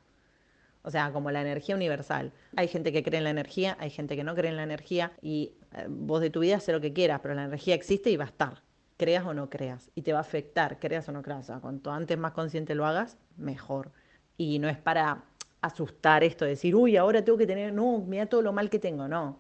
[0.82, 2.32] O sea, como la energía universal.
[2.55, 5.12] Hay gente que cree en la energía, hay gente que no cree en la energía
[5.20, 8.16] y eh, vos de tu vida sé lo que quieras, pero la energía existe y
[8.16, 8.62] va a estar.
[8.97, 9.90] Creas o no creas.
[9.94, 11.40] Y te va a afectar, creas o no creas.
[11.40, 13.92] O sea, cuanto antes más consciente lo hagas, mejor.
[14.36, 15.24] Y no es para
[15.61, 19.09] asustar esto, decir, uy, ahora tengo que tener, no, mira todo lo mal que tengo,
[19.09, 19.38] no.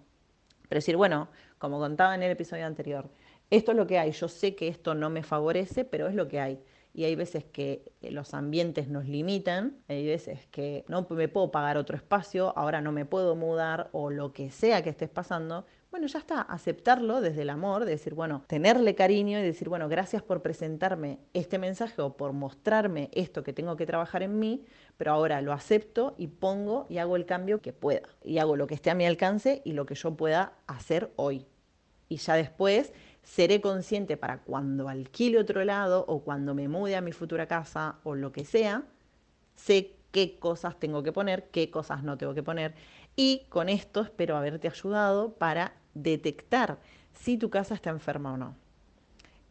[0.68, 1.28] Pero decir, bueno,
[1.58, 3.08] como contaba en el episodio anterior,
[3.50, 6.26] esto es lo que hay, yo sé que esto no me favorece, pero es lo
[6.26, 6.60] que hay
[6.96, 11.50] y hay veces que eh, los ambientes nos limitan, hay veces que no me puedo
[11.50, 15.66] pagar otro espacio, ahora no me puedo mudar o lo que sea que estés pasando,
[15.90, 19.88] bueno, ya está, aceptarlo desde el amor, de decir, bueno, tenerle cariño y decir, bueno,
[19.88, 24.64] gracias por presentarme este mensaje o por mostrarme esto que tengo que trabajar en mí,
[24.96, 28.08] pero ahora lo acepto y pongo y hago el cambio que pueda.
[28.22, 31.46] Y hago lo que esté a mi alcance y lo que yo pueda hacer hoy.
[32.08, 37.00] Y ya después seré consciente para cuando alquile otro lado o cuando me mude a
[37.00, 38.84] mi futura casa o lo que sea,
[39.54, 42.74] sé qué cosas tengo que poner, qué cosas no tengo que poner.
[43.16, 46.78] Y con esto espero haberte ayudado para detectar
[47.14, 48.56] si tu casa está enferma o no.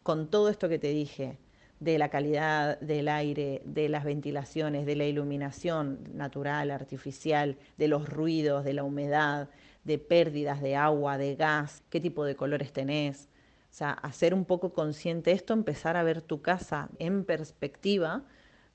[0.04, 1.40] Con todo esto que te dije,
[1.80, 8.08] de la calidad del aire, de las ventilaciones, de la iluminación natural, artificial, de los
[8.08, 9.50] ruidos, de la humedad,
[9.84, 13.30] de pérdidas de agua, de gas, qué tipo de colores tenés,
[13.72, 18.24] o sea, hacer un poco consciente esto, empezar a ver tu casa en perspectiva,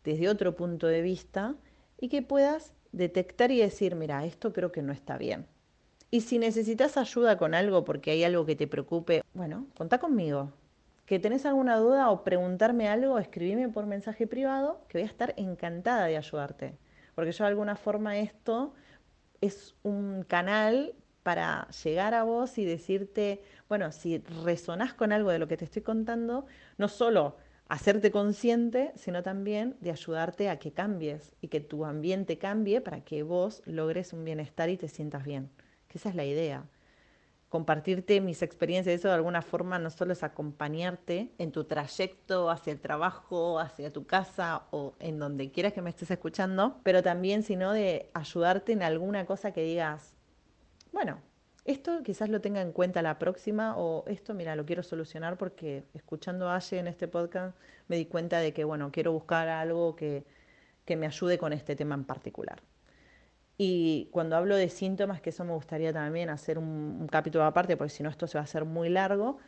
[0.04, 1.54] desde otro punto de vista,
[1.98, 5.46] y que puedas detectar y decir, mira, esto creo que no está bien.
[6.10, 10.52] Y si necesitas ayuda con algo porque hay algo que te preocupe, bueno, contá conmigo.
[11.06, 15.34] Que tenés alguna duda o preguntarme algo, escribime por mensaje privado, que voy a estar
[15.36, 16.74] encantada de ayudarte.
[17.14, 18.74] Porque yo de alguna forma esto
[19.40, 25.38] es un canal para llegar a vos y decirte, bueno, si resonás con algo de
[25.38, 26.46] lo que te estoy contando,
[26.78, 27.36] no solo
[27.70, 33.02] hacerte consciente, sino también de ayudarte a que cambies y que tu ambiente cambie para
[33.02, 35.50] que vos logres un bienestar y te sientas bien.
[35.86, 36.64] Que esa es la idea.
[37.48, 42.72] Compartirte mis experiencias, eso de alguna forma no solo es acompañarte en tu trayecto hacia
[42.72, 47.44] el trabajo, hacia tu casa o en donde quieras que me estés escuchando, pero también
[47.44, 50.12] sino de ayudarte en alguna cosa que digas,
[50.92, 51.20] bueno,
[51.64, 55.84] esto quizás lo tenga en cuenta la próxima o esto, mira, lo quiero solucionar porque
[55.94, 57.56] escuchando a Aye en este podcast
[57.88, 60.24] me di cuenta de que, bueno, quiero buscar algo que,
[60.84, 62.62] que me ayude con este tema en particular.
[63.58, 67.76] Y cuando hablo de síntomas, que eso me gustaría también hacer un, un capítulo aparte,
[67.76, 69.38] porque si no esto se va a hacer muy largo,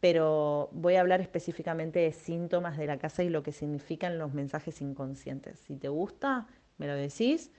[0.00, 4.34] pero voy a hablar específicamente de síntomas de la casa y lo que significan los
[4.34, 5.58] mensajes inconscientes.
[5.60, 6.46] Si te gusta,
[6.78, 7.50] me lo decís.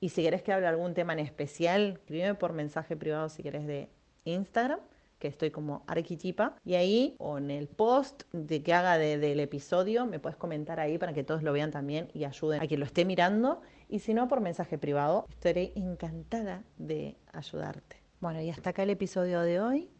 [0.00, 3.66] Y si querés que hable algún tema en especial, escríbeme por mensaje privado si querés
[3.66, 3.90] de
[4.24, 4.80] Instagram,
[5.18, 6.56] que estoy como Arquitipa.
[6.64, 10.96] Y ahí, o en el post de que haga del episodio, me puedes comentar ahí
[10.96, 13.60] para que todos lo vean también y ayuden a quien lo esté mirando.
[13.88, 17.96] Y si no, por mensaje privado, estaré encantada de ayudarte.
[18.20, 19.90] Bueno, y hasta acá el episodio de hoy.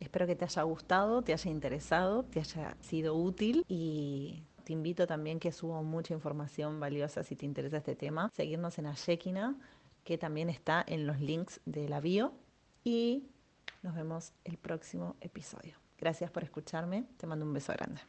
[0.00, 5.06] Espero que te haya gustado, te haya interesado, te haya sido útil y te invito
[5.06, 8.30] también que subo mucha información valiosa si te interesa este tema.
[8.34, 9.56] Seguirnos en Ayekina,
[10.04, 12.32] que también está en los links de la bio.
[12.82, 13.28] Y
[13.82, 15.76] nos vemos el próximo episodio.
[15.98, 17.04] Gracias por escucharme.
[17.18, 18.00] Te mando un beso grande.